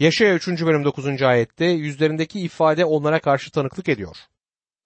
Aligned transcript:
Yaşaya 0.00 0.34
3. 0.34 0.48
bölüm 0.48 0.84
9. 0.84 1.22
ayette 1.22 1.64
yüzlerindeki 1.64 2.40
ifade 2.40 2.84
onlara 2.84 3.20
karşı 3.20 3.50
tanıklık 3.50 3.88
ediyor. 3.88 4.16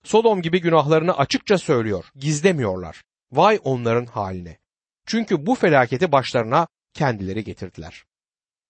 Sodom 0.04 0.42
gibi 0.42 0.60
günahlarını 0.60 1.18
açıkça 1.18 1.58
söylüyor, 1.58 2.04
gizlemiyorlar. 2.14 3.02
Vay 3.32 3.60
onların 3.64 4.06
haline. 4.06 4.58
Çünkü 5.06 5.46
bu 5.46 5.54
felaketi 5.54 6.12
başlarına 6.12 6.66
kendileri 6.94 7.44
getirdiler. 7.44 8.04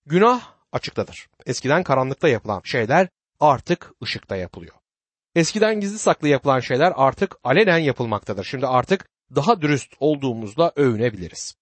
Günah 0.07 0.55
açıktadır. 0.73 1.29
Eskiden 1.47 1.83
karanlıkta 1.83 2.29
yapılan 2.29 2.61
şeyler 2.65 3.09
artık 3.41 3.93
ışıkta 4.03 4.37
yapılıyor. 4.37 4.75
Eskiden 5.35 5.81
gizli 5.81 5.99
saklı 5.99 6.29
yapılan 6.29 6.61
şeyler 6.61 6.93
artık 6.97 7.37
alenen 7.45 7.79
yapılmaktadır. 7.79 8.45
Şimdi 8.45 8.67
artık 8.67 9.09
daha 9.35 9.61
dürüst 9.61 9.93
olduğumuzla 10.01 10.73
övünebiliriz. 10.77 11.55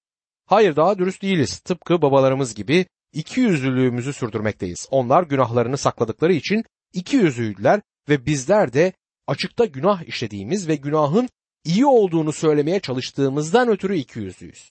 Hayır 0.46 0.76
daha 0.76 0.98
dürüst 0.98 1.22
değiliz. 1.22 1.58
Tıpkı 1.58 2.02
babalarımız 2.02 2.54
gibi 2.54 2.86
iki 3.12 3.40
yüzlülüğümüzü 3.40 4.12
sürdürmekteyiz. 4.12 4.86
Onlar 4.90 5.22
günahlarını 5.22 5.76
sakladıkları 5.76 6.32
için 6.32 6.64
iki 6.92 7.16
yüzlüydüler 7.16 7.80
ve 8.08 8.26
bizler 8.26 8.72
de 8.72 8.92
açıkta 9.26 9.64
günah 9.64 10.02
işlediğimiz 10.02 10.68
ve 10.68 10.76
günahın 10.76 11.28
iyi 11.64 11.86
olduğunu 11.86 12.32
söylemeye 12.32 12.80
çalıştığımızdan 12.80 13.68
ötürü 13.68 13.96
iki 13.96 14.18
yüzlüyüz. 14.18 14.70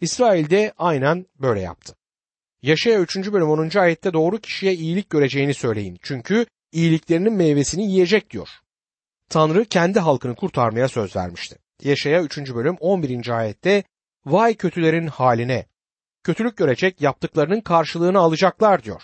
İsrail 0.00 0.50
de 0.50 0.72
aynen 0.78 1.26
böyle 1.38 1.60
yaptı. 1.60 1.96
Yaşaya 2.62 3.00
3. 3.00 3.16
bölüm 3.16 3.48
10. 3.50 3.78
ayette 3.78 4.12
doğru 4.12 4.38
kişiye 4.38 4.74
iyilik 4.74 5.10
göreceğini 5.10 5.54
söyleyin. 5.54 5.98
Çünkü 6.02 6.46
iyiliklerinin 6.72 7.32
meyvesini 7.32 7.92
yiyecek 7.92 8.30
diyor. 8.30 8.48
Tanrı 9.28 9.64
kendi 9.64 10.00
halkını 10.00 10.34
kurtarmaya 10.34 10.88
söz 10.88 11.16
vermişti. 11.16 11.56
Yaşaya 11.82 12.22
3. 12.22 12.38
bölüm 12.38 12.76
11. 12.80 13.28
ayette 13.28 13.84
vay 14.26 14.54
kötülerin 14.54 15.06
haline 15.06 15.66
kötülük 16.24 16.56
görecek 16.56 17.00
yaptıklarının 17.00 17.60
karşılığını 17.60 18.18
alacaklar 18.18 18.82
diyor. 18.82 19.02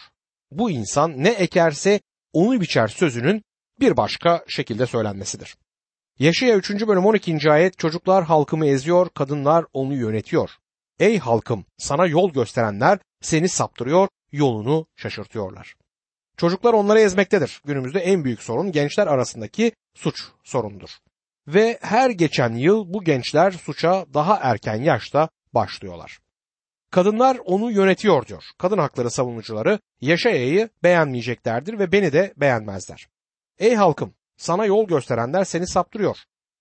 Bu 0.51 0.71
insan 0.71 1.25
ne 1.25 1.31
ekerse 1.31 2.01
onu 2.33 2.61
biçer 2.61 2.89
sözünün 2.89 3.43
bir 3.81 3.97
başka 3.97 4.45
şekilde 4.49 4.87
söylenmesidir. 4.87 5.57
Yaşaya 6.19 6.57
3. 6.57 6.71
bölüm 6.71 7.07
12. 7.07 7.51
ayet 7.51 7.79
çocuklar 7.79 8.25
halkımı 8.25 8.67
eziyor, 8.67 9.09
kadınlar 9.15 9.65
onu 9.73 9.95
yönetiyor. 9.95 10.51
Ey 10.99 11.19
halkım 11.19 11.65
sana 11.79 12.07
yol 12.07 12.33
gösterenler 12.33 12.99
seni 13.21 13.49
saptırıyor, 13.49 14.09
yolunu 14.33 14.87
şaşırtıyorlar. 14.97 15.75
Çocuklar 16.37 16.73
onları 16.73 17.01
ezmektedir. 17.01 17.63
Günümüzde 17.65 18.01
en 18.01 18.25
büyük 18.25 18.43
sorun 18.43 18.73
gençler 18.73 19.07
arasındaki 19.07 19.73
suç 19.95 20.25
sorunudur. 20.45 20.91
Ve 21.47 21.79
her 21.83 22.11
geçen 22.11 22.55
yıl 22.55 22.95
bu 22.95 23.05
gençler 23.05 23.51
suça 23.51 24.07
daha 24.15 24.37
erken 24.43 24.77
yaşta 24.77 25.29
başlıyorlar. 25.55 26.19
Kadınlar 26.97 27.39
onu 27.45 27.71
yönetiyor 27.71 28.27
diyor. 28.27 28.45
Kadın 28.59 28.79
hakları 28.79 29.11
savunucuları 29.11 29.79
Yaşaya'yı 30.01 30.69
beğenmeyeceklerdir 30.83 31.79
ve 31.79 31.93
beni 31.93 32.13
de 32.13 32.35
beğenmezler. 32.37 33.09
Ey 33.59 33.75
halkım 33.75 34.15
sana 34.37 34.67
yol 34.67 34.87
gösterenler 34.87 35.45
seni 35.45 35.67
saptırıyor. 35.67 36.19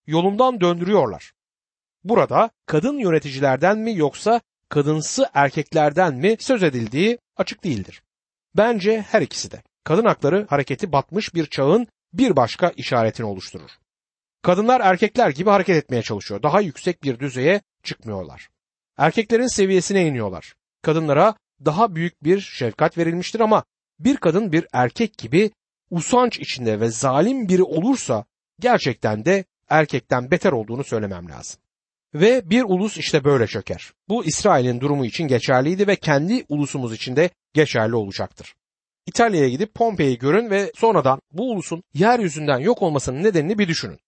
Yolundan 0.08 0.62
döndürüyorlar. 0.62 1.34
Burada 2.04 2.50
kadın 2.66 2.98
yöneticilerden 2.98 3.78
mi 3.78 3.98
yoksa 3.98 4.42
kadınsı 4.70 5.30
erkeklerden 5.34 6.16
mi 6.16 6.36
söz 6.40 6.64
edildiği 6.64 7.18
açık 7.38 7.64
değildir. 7.64 8.04
Bence 8.58 9.02
her 9.02 9.22
ikisi 9.22 9.52
de. 9.52 9.64
Kadın 9.84 10.06
hakları 10.06 10.46
hareketi 10.50 10.92
batmış 10.92 11.36
bir 11.36 11.46
çağın 11.46 11.88
bir 12.14 12.36
başka 12.36 12.70
işaretini 12.70 13.26
oluşturur. 13.26 13.72
Kadınlar 14.42 14.82
erkekler 14.82 15.30
gibi 15.30 15.50
hareket 15.50 15.76
etmeye 15.76 16.02
çalışıyor. 16.02 16.44
Daha 16.44 16.62
yüksek 16.62 17.04
bir 17.04 17.20
düzeye 17.20 17.62
çıkmıyorlar. 17.84 18.55
Erkeklerin 18.98 19.48
seviyesine 19.48 20.08
iniyorlar. 20.08 20.54
Kadınlara 20.82 21.36
daha 21.66 21.96
büyük 21.96 22.24
bir 22.24 22.40
şefkat 22.40 22.98
verilmiştir 22.98 23.40
ama 23.40 23.64
bir 24.00 24.18
kadın 24.18 24.52
bir 24.52 24.68
erkek 24.74 25.18
gibi 25.18 25.52
usanç 25.90 26.40
içinde 26.40 26.80
ve 26.80 26.90
zalim 26.90 27.50
biri 27.50 27.64
olursa 27.64 28.26
gerçekten 28.60 29.26
de 29.26 29.46
erkekten 29.70 30.32
beter 30.32 30.52
olduğunu 30.52 30.84
söylemem 30.84 31.30
lazım. 31.30 31.60
Ve 32.14 32.50
bir 32.50 32.64
ulus 32.64 32.98
işte 32.98 33.24
böyle 33.24 33.48
çöker. 33.48 33.94
Bu 34.10 34.26
İsrail'in 34.26 34.80
durumu 34.80 35.06
için 35.06 35.28
geçerliydi 35.28 35.88
ve 35.88 35.96
kendi 35.96 36.46
ulusumuz 36.50 36.94
için 36.94 37.16
de 37.16 37.30
geçerli 37.54 37.96
olacaktır. 37.96 38.56
İtalya'ya 39.06 39.50
gidip 39.50 39.74
Pompei'yi 39.74 40.18
görün 40.18 40.50
ve 40.50 40.72
sonradan 40.76 41.22
bu 41.32 41.52
ulusun 41.52 41.84
yeryüzünden 41.94 42.60
yok 42.60 42.82
olmasının 42.82 43.24
nedenini 43.24 43.58
bir 43.58 43.68
düşünün. 43.68 44.00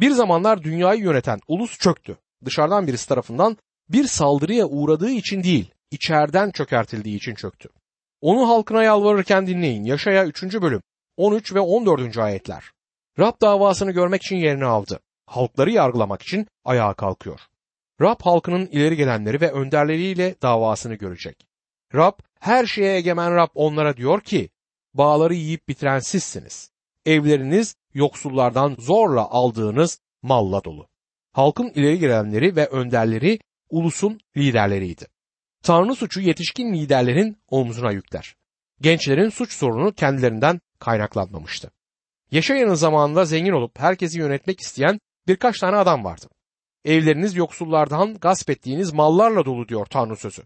Bir 0.00 0.10
zamanlar 0.10 0.62
dünyayı 0.62 1.00
yöneten 1.00 1.40
ulus 1.48 1.78
çöktü. 1.78 2.16
Dışarıdan 2.44 2.86
birisi 2.86 3.08
tarafından 3.08 3.56
bir 3.88 4.06
saldırıya 4.06 4.66
uğradığı 4.66 5.10
için 5.10 5.42
değil, 5.42 5.70
içeriden 5.90 6.50
çökertildiği 6.50 7.16
için 7.16 7.34
çöktü. 7.34 7.68
Onu 8.20 8.48
halkına 8.48 8.82
yalvarırken 8.82 9.46
dinleyin. 9.46 9.84
Yaşaya 9.84 10.26
3. 10.26 10.42
bölüm 10.42 10.82
13 11.16 11.54
ve 11.54 11.60
14. 11.60 12.18
ayetler. 12.18 12.64
Rab 13.18 13.40
davasını 13.40 13.92
görmek 13.92 14.22
için 14.22 14.36
yerini 14.36 14.64
aldı. 14.64 15.00
Halkları 15.26 15.70
yargılamak 15.70 16.22
için 16.22 16.46
ayağa 16.64 16.94
kalkıyor. 16.94 17.40
Rab 18.00 18.20
halkının 18.22 18.66
ileri 18.66 18.96
gelenleri 18.96 19.40
ve 19.40 19.52
önderleriyle 19.52 20.34
davasını 20.42 20.94
görecek. 20.94 21.46
Rab 21.94 22.18
her 22.40 22.66
şeye 22.66 22.96
egemen 22.96 23.34
Rab 23.34 23.48
onlara 23.54 23.96
diyor 23.96 24.20
ki 24.20 24.48
bağları 24.94 25.34
yiyip 25.34 25.68
bitiren 25.68 25.98
sizsiniz. 25.98 26.70
Evleriniz 27.06 27.76
yoksullardan 27.94 28.76
zorla 28.78 29.30
aldığınız 29.30 30.00
malla 30.22 30.64
dolu. 30.64 30.86
Halkın 31.32 31.72
ileri 31.74 31.98
gelenleri 31.98 32.56
ve 32.56 32.66
önderleri 32.66 33.38
ulusun 33.70 34.20
liderleriydi. 34.36 35.06
Tanrı 35.62 35.94
suçu 35.94 36.20
yetişkin 36.20 36.74
liderlerin 36.74 37.36
omzuna 37.48 37.92
yükler. 37.92 38.36
Gençlerin 38.80 39.28
suç 39.28 39.52
sorunu 39.52 39.92
kendilerinden 39.92 40.60
kaynaklanmamıştı. 40.78 41.70
Yaşayanın 42.30 42.74
zamanında 42.74 43.24
zengin 43.24 43.52
olup 43.52 43.78
herkesi 43.78 44.18
yönetmek 44.18 44.60
isteyen 44.60 45.00
birkaç 45.28 45.58
tane 45.58 45.76
adam 45.76 46.04
vardı. 46.04 46.28
Evleriniz 46.84 47.36
yoksullardan 47.36 48.14
gasp 48.14 48.50
ettiğiniz 48.50 48.92
mallarla 48.92 49.44
dolu 49.44 49.68
diyor 49.68 49.86
Tanrı 49.86 50.16
sözü. 50.16 50.42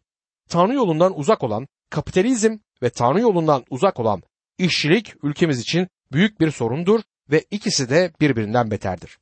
Tanrı 0.49 0.75
yolundan 0.75 1.19
uzak 1.19 1.43
olan 1.43 1.69
kapitalizm 1.91 2.57
ve 2.83 2.91
Tanrı 2.91 3.21
yolundan 3.21 3.65
uzak 3.71 4.01
olan 4.01 4.23
işçilik 4.59 5.15
ülkemiz 5.23 5.61
için 5.61 5.89
büyük 6.13 6.41
bir 6.41 6.51
sorundur 6.51 7.01
ve 7.31 7.45
ikisi 7.51 7.91
de 7.91 8.13
birbirinden 8.21 8.71
beterdir. 8.71 9.19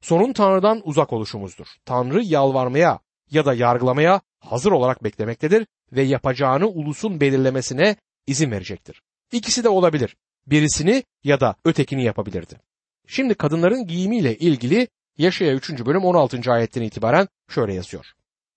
Sorun 0.00 0.32
Tanrı'dan 0.32 0.82
uzak 0.84 1.12
oluşumuzdur. 1.12 1.66
Tanrı 1.84 2.22
yalvarmaya 2.22 3.00
ya 3.30 3.44
da 3.44 3.54
yargılamaya 3.54 4.20
hazır 4.40 4.72
olarak 4.72 5.04
beklemektedir 5.04 5.66
ve 5.92 6.02
yapacağını 6.02 6.68
ulusun 6.68 7.20
belirlemesine 7.20 7.96
izin 8.26 8.50
verecektir. 8.50 9.02
İkisi 9.32 9.64
de 9.64 9.68
olabilir. 9.68 10.16
Birisini 10.46 11.04
ya 11.24 11.40
da 11.40 11.56
ötekini 11.64 12.04
yapabilirdi. 12.04 12.60
Şimdi 13.06 13.34
kadınların 13.34 13.86
giyimiyle 13.86 14.36
ilgili 14.36 14.88
Yaşaya 15.18 15.54
3. 15.54 15.70
bölüm 15.86 16.04
16. 16.04 16.52
ayetten 16.52 16.82
itibaren 16.82 17.28
şöyle 17.48 17.74
yazıyor. 17.74 18.12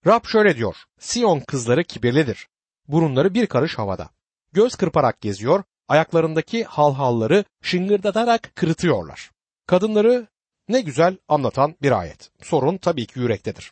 Rab 0.08 0.26
şöyle 0.26 0.58
diyor. 0.58 0.76
Siyon 1.00 1.40
kızları 1.40 1.84
kibirlidir. 1.84 2.48
Burunları 2.88 3.34
bir 3.34 3.48
karış 3.48 3.78
havada. 3.78 4.10
Göz 4.54 4.76
kırparak 4.76 5.22
geziyor, 5.22 5.64
ayaklarındaki 5.88 6.64
halhalları 6.64 7.44
şıngırdatarak 7.62 8.52
kırıtıyorlar. 8.56 9.32
Kadınları 9.68 10.28
ne 10.70 10.82
güzel 10.82 11.18
anlatan 11.28 11.76
bir 11.82 11.92
ayet. 12.00 12.32
Sorun 12.42 12.78
tabii 12.78 13.06
ki 13.06 13.20
yürektedir. 13.20 13.72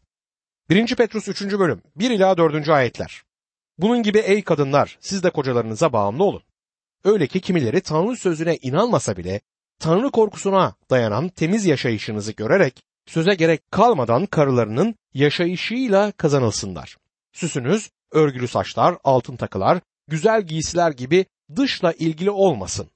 1. 0.70 0.96
Petrus 0.96 1.28
3. 1.28 1.42
bölüm 1.42 1.82
1 1.96 2.10
ila 2.12 2.38
4. 2.38 2.70
ayetler. 2.70 3.24
Bunun 3.78 4.04
gibi 4.04 4.18
ey 4.18 4.44
kadınlar 4.44 4.98
siz 5.02 5.24
de 5.24 5.30
kocalarınıza 5.30 5.94
bağımlı 5.94 6.24
olun. 6.24 6.44
Öyle 7.04 7.28
ki 7.28 7.42
kimileri 7.42 7.82
Tanrı 7.82 8.18
sözüne 8.18 8.58
inanmasa 8.62 9.18
bile 9.18 9.42
Tanrı 9.80 10.12
korkusuna 10.12 10.76
dayanan 10.90 11.30
temiz 11.30 11.66
yaşayışınızı 11.66 12.32
görerek 12.32 12.84
söze 13.06 13.36
gerek 13.36 13.72
kalmadan 13.72 14.26
karılarının 14.26 14.96
yaşayışıyla 15.14 16.12
kazanılsınlar. 16.12 16.98
Süsünüz, 17.34 17.90
örgülü 18.12 18.48
saçlar, 18.48 18.98
altın 19.04 19.36
takılar, 19.36 19.80
güzel 20.08 20.42
giysiler 20.42 20.92
gibi 20.92 21.26
dışla 21.56 21.94
ilgili 21.94 22.30
olmasın. 22.32 22.90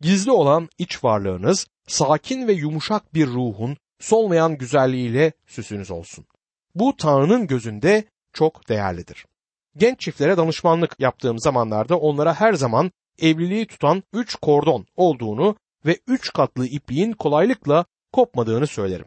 Gizli 0.00 0.30
olan 0.30 0.68
iç 0.78 1.04
varlığınız 1.04 1.66
sakin 1.86 2.48
ve 2.48 2.52
yumuşak 2.52 3.14
bir 3.14 3.26
ruhun 3.26 3.76
solmayan 4.00 4.58
güzelliğiyle 4.58 5.32
süsünüz 5.46 5.90
olsun. 5.90 6.26
Bu 6.74 6.96
Tanrı'nın 6.96 7.46
gözünde 7.46 8.04
çok 8.32 8.68
değerlidir. 8.68 9.26
Genç 9.76 10.00
çiftlere 10.00 10.36
danışmanlık 10.36 10.96
yaptığım 10.98 11.38
zamanlarda 11.38 11.96
onlara 11.98 12.34
her 12.34 12.52
zaman 12.52 12.90
evliliği 13.18 13.66
tutan 13.66 14.02
üç 14.12 14.34
kordon 14.34 14.86
olduğunu 14.96 15.56
ve 15.86 15.98
üç 16.06 16.32
katlı 16.32 16.66
ipliğin 16.66 17.12
kolaylıkla 17.12 17.84
kopmadığını 18.12 18.66
söylerim. 18.66 19.06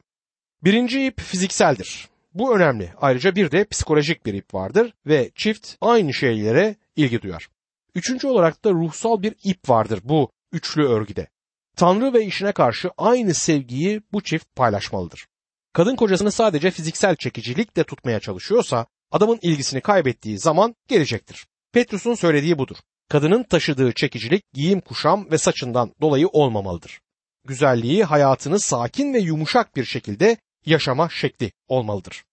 Birinci 0.64 1.06
ip 1.06 1.22
fizikseldir. 1.22 2.10
Bu 2.34 2.56
önemli. 2.56 2.94
Ayrıca 3.02 3.36
bir 3.36 3.52
de 3.52 3.66
psikolojik 3.66 4.26
bir 4.26 4.34
ip 4.34 4.54
vardır 4.54 4.94
ve 5.06 5.32
çift 5.36 5.76
aynı 5.82 6.14
şeylere 6.14 6.76
ilgi 6.96 7.22
duyar. 7.22 7.48
Üçüncü 7.96 8.28
olarak 8.28 8.66
da 8.66 8.72
ruhsal 8.72 9.22
bir 9.22 9.36
ip 9.44 9.70
vardır 9.70 10.00
bu 10.04 10.32
üçlü 10.52 10.88
örgüde. 10.88 11.28
Tanrı 11.76 12.14
ve 12.14 12.26
işine 12.26 12.52
karşı 12.52 12.90
aynı 12.98 13.34
sevgiyi 13.34 14.02
bu 14.14 14.24
çift 14.24 14.56
paylaşmalıdır. 14.56 15.28
Kadın 15.74 15.96
kocasını 15.96 16.32
sadece 16.32 16.72
fiziksel 16.72 17.16
çekicilikle 17.16 17.84
tutmaya 17.84 18.20
çalışıyorsa 18.20 18.86
adamın 19.12 19.40
ilgisini 19.42 19.82
kaybettiği 19.82 20.40
zaman 20.40 20.76
gelecektir. 20.88 21.48
Petrus'un 21.72 22.16
söylediği 22.16 22.58
budur. 22.58 22.78
kadının 23.10 23.44
taşıdığı 23.44 23.94
çekicilik 23.94 24.44
giyim 24.54 24.80
kuşam 24.82 25.32
ve 25.32 25.38
saçından 25.38 25.94
dolayı 26.02 26.28
olmamalıdır. 26.28 27.02
Güzelliği 27.46 28.04
hayatını 28.04 28.60
sakin 28.60 29.14
ve 29.14 29.20
yumuşak 29.20 29.76
bir 29.76 29.86
şekilde 29.86 30.38
yaşama 30.66 31.10
şekli 31.10 31.52
olmalıdır. 31.68 32.24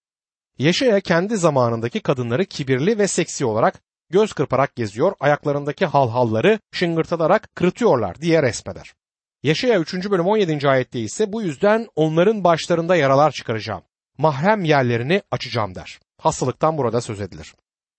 Yaşaya 0.58 1.00
kendi 1.00 1.36
zamanındaki 1.36 2.00
kadınları 2.00 2.44
kibirli 2.44 2.98
ve 2.98 3.08
seksi 3.08 3.44
olarak 3.44 3.80
göz 4.10 4.32
kırparak 4.32 4.76
geziyor, 4.76 5.12
ayaklarındaki 5.20 5.86
halhalları 5.86 6.58
şıngırtılarak 6.72 7.48
kırıtıyorlar 7.54 8.20
diye 8.20 8.42
resmeder. 8.42 8.94
Yaşaya 9.42 9.80
3. 9.80 10.10
bölüm 10.10 10.26
17. 10.26 10.68
ayette 10.68 11.00
ise 11.00 11.32
bu 11.32 11.42
yüzden 11.42 11.86
onların 11.96 12.44
başlarında 12.44 12.96
yaralar 12.96 13.30
çıkaracağım. 13.30 13.82
Mahrem 14.18 14.64
yerlerini 14.64 15.22
açacağım 15.30 15.74
der. 15.74 16.00
Hastalıktan 16.18 16.78
burada 16.78 17.00
söz 17.00 17.20
edilir. 17.20 17.54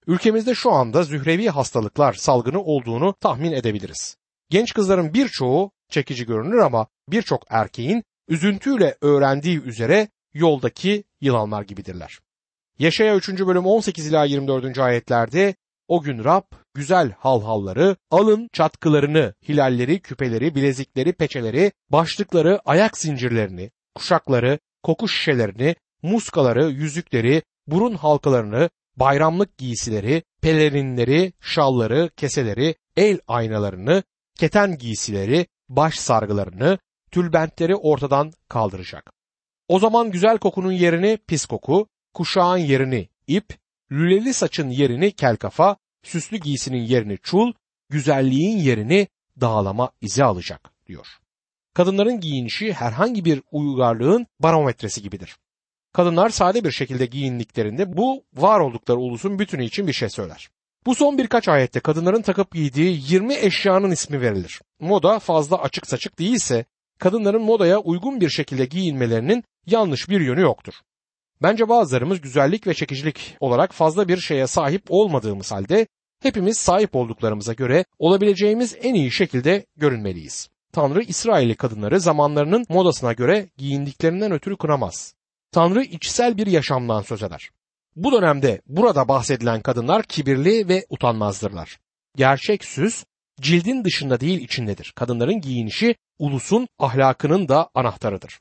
Ülkemizde 0.07 0.55
şu 0.55 0.71
anda 0.71 1.03
zührevi 1.03 1.49
hastalıklar 1.49 2.13
salgını 2.13 2.61
olduğunu 2.61 3.15
tahmin 3.19 3.51
edebiliriz. 3.51 4.17
Genç 4.49 4.73
kızların 4.73 5.13
birçoğu 5.13 5.71
çekici 5.89 6.25
görünür 6.25 6.57
ama 6.57 6.87
birçok 7.09 7.43
erkeğin 7.49 8.03
üzüntüyle 8.27 8.97
öğrendiği 9.01 9.61
üzere 9.61 10.07
yoldaki 10.33 11.03
yılanlar 11.21 11.61
gibidirler. 11.61 12.19
Yaşaya 12.79 13.15
3. 13.15 13.29
bölüm 13.29 13.65
18 13.65 14.07
ila 14.07 14.25
24. 14.25 14.79
ayetlerde 14.79 15.55
o 15.91 16.01
gün 16.01 16.23
Rab 16.23 16.43
güzel 16.73 17.11
halhalları, 17.11 17.95
alın 18.11 18.49
çatkılarını, 18.53 19.33
hilalleri, 19.49 20.01
küpeleri, 20.01 20.55
bilezikleri, 20.55 21.13
peçeleri, 21.13 21.71
başlıkları, 21.89 22.59
ayak 22.65 22.97
zincirlerini, 22.97 23.71
kuşakları, 23.95 24.59
koku 24.83 25.07
şişelerini, 25.07 25.75
muskaları, 26.01 26.69
yüzükleri, 26.69 27.43
burun 27.67 27.95
halkalarını, 27.95 28.69
bayramlık 28.95 29.57
giysileri, 29.57 30.23
pelerinleri, 30.41 31.33
şalları, 31.41 32.09
keseleri, 32.17 32.75
el 32.97 33.19
aynalarını, 33.27 34.03
keten 34.35 34.77
giysileri, 34.77 35.47
baş 35.69 35.95
sargılarını, 35.95 36.77
tülbentleri 37.11 37.75
ortadan 37.75 38.31
kaldıracak. 38.49 39.11
O 39.67 39.79
zaman 39.79 40.11
güzel 40.11 40.37
kokunun 40.37 40.71
yerini 40.71 41.17
pis 41.27 41.45
koku, 41.45 41.87
kuşağın 42.13 42.57
yerini 42.57 43.09
ip, 43.27 43.60
lüleli 43.91 44.33
saçın 44.33 44.69
yerini 44.69 45.11
kel 45.11 45.35
kafa, 45.35 45.77
süslü 46.03 46.37
giysinin 46.37 46.81
yerini 46.81 47.17
çul, 47.23 47.53
güzelliğin 47.89 48.57
yerini 48.57 49.07
dağlama 49.41 49.91
izi 50.01 50.23
alacak 50.23 50.71
diyor. 50.87 51.07
Kadınların 51.73 52.19
giyinişi 52.19 52.73
herhangi 52.73 53.25
bir 53.25 53.41
uygarlığın 53.51 54.27
barometresi 54.39 55.01
gibidir. 55.01 55.37
Kadınlar 55.93 56.29
sade 56.29 56.63
bir 56.63 56.71
şekilde 56.71 57.05
giyindiklerinde 57.05 57.97
bu 57.97 58.23
var 58.33 58.59
oldukları 58.59 58.99
ulusun 58.99 59.39
bütünü 59.39 59.65
için 59.65 59.87
bir 59.87 59.93
şey 59.93 60.09
söyler. 60.09 60.49
Bu 60.85 60.95
son 60.95 61.17
birkaç 61.17 61.47
ayette 61.47 61.79
kadınların 61.79 62.21
takıp 62.21 62.51
giydiği 62.51 63.01
20 63.09 63.35
eşyanın 63.35 63.91
ismi 63.91 64.21
verilir. 64.21 64.61
Moda 64.79 65.19
fazla 65.19 65.61
açık 65.61 65.87
saçık 65.87 66.19
değilse 66.19 66.65
kadınların 66.99 67.41
modaya 67.41 67.79
uygun 67.79 68.21
bir 68.21 68.29
şekilde 68.29 68.65
giyinmelerinin 68.65 69.43
yanlış 69.65 70.09
bir 70.09 70.21
yönü 70.21 70.41
yoktur. 70.41 70.73
Bence 71.41 71.69
bazılarımız 71.69 72.21
güzellik 72.21 72.67
ve 72.67 72.73
çekicilik 72.73 73.37
olarak 73.39 73.73
fazla 73.73 74.07
bir 74.07 74.17
şeye 74.17 74.47
sahip 74.47 74.83
olmadığımız 74.89 75.51
halde 75.51 75.87
hepimiz 76.21 76.57
sahip 76.57 76.95
olduklarımıza 76.95 77.53
göre 77.53 77.85
olabileceğimiz 77.99 78.75
en 78.81 78.93
iyi 78.93 79.11
şekilde 79.11 79.65
görünmeliyiz. 79.75 80.49
Tanrı 80.73 81.03
İsrailli 81.03 81.55
kadınları 81.55 81.99
zamanlarının 81.99 82.65
modasına 82.69 83.13
göre 83.13 83.49
giyindiklerinden 83.57 84.31
ötürü 84.31 84.57
kınamaz. 84.57 85.13
Tanrı 85.51 85.83
içsel 85.83 86.37
bir 86.37 86.47
yaşamdan 86.47 87.01
söz 87.01 87.23
eder. 87.23 87.49
Bu 87.95 88.11
dönemde 88.11 88.61
burada 88.67 89.07
bahsedilen 89.07 89.61
kadınlar 89.61 90.03
kibirli 90.03 90.67
ve 90.67 90.85
utanmazdırlar. 90.89 91.79
Gerçek 92.15 92.65
süs 92.65 93.03
cildin 93.41 93.83
dışında 93.83 94.19
değil 94.19 94.41
içindedir. 94.41 94.93
Kadınların 94.95 95.41
giyinişi 95.41 95.95
ulusun 96.19 96.67
ahlakının 96.79 97.47
da 97.47 97.69
anahtarıdır. 97.73 98.39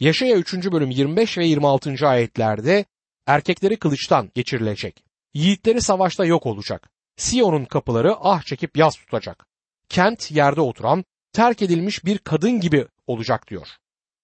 Yaşaya 0.00 0.36
3. 0.36 0.54
bölüm 0.72 0.90
25 0.90 1.38
ve 1.38 1.46
26. 1.46 2.08
ayetlerde 2.08 2.84
erkekleri 3.26 3.78
kılıçtan 3.78 4.30
geçirilecek. 4.34 5.04
Yiğitleri 5.34 5.80
savaşta 5.80 6.24
yok 6.24 6.46
olacak. 6.46 6.90
Siyon'un 7.16 7.64
kapıları 7.64 8.14
ah 8.20 8.42
çekip 8.42 8.76
yaz 8.76 8.96
tutacak. 8.96 9.46
Kent 9.88 10.30
yerde 10.30 10.60
oturan, 10.60 11.04
terk 11.32 11.62
edilmiş 11.62 12.04
bir 12.04 12.18
kadın 12.18 12.60
gibi 12.60 12.86
olacak 13.06 13.50
diyor. 13.50 13.68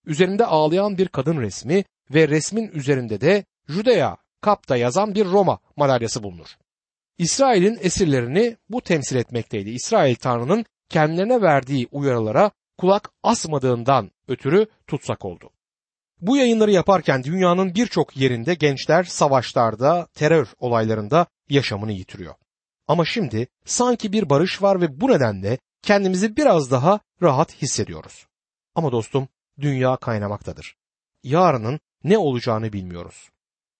Üzerinde 0.06 0.46
ağlayan 0.46 0.98
bir 0.98 1.08
kadın 1.08 1.40
resmi 1.40 1.84
ve 2.10 2.28
resmin 2.28 2.68
üzerinde 2.68 3.20
de 3.20 3.44
Judea 3.68 4.16
kapta 4.40 4.76
yazan 4.76 5.14
bir 5.14 5.24
Roma 5.24 5.58
madalyası 5.76 6.22
bulunur. 6.22 6.48
İsrail'in 7.18 7.78
esirlerini 7.80 8.56
bu 8.68 8.80
temsil 8.80 9.16
etmekteydi. 9.16 9.70
İsrail 9.70 10.14
Tanrı'nın 10.14 10.64
kendilerine 10.88 11.42
verdiği 11.42 11.88
uyarılara 11.92 12.50
kulak 12.78 13.10
asmadığından 13.22 14.10
ötürü 14.28 14.66
tutsak 14.86 15.24
oldu. 15.24 15.50
Bu 16.20 16.36
yayınları 16.36 16.70
yaparken 16.70 17.24
dünyanın 17.24 17.74
birçok 17.74 18.16
yerinde 18.16 18.54
gençler 18.54 19.04
savaşlarda, 19.04 20.06
terör 20.14 20.48
olaylarında 20.58 21.26
yaşamını 21.48 21.92
yitiriyor. 21.92 22.34
Ama 22.88 23.04
şimdi 23.04 23.48
sanki 23.64 24.12
bir 24.12 24.30
barış 24.30 24.62
var 24.62 24.80
ve 24.80 25.00
bu 25.00 25.08
nedenle 25.08 25.58
kendimizi 25.82 26.36
biraz 26.36 26.70
daha 26.70 27.00
rahat 27.22 27.62
hissediyoruz. 27.62 28.26
Ama 28.74 28.92
dostum 28.92 29.28
dünya 29.60 29.96
kaynamaktadır. 29.96 30.76
Yarının 31.22 31.80
ne 32.04 32.18
olacağını 32.18 32.72
bilmiyoruz. 32.72 33.28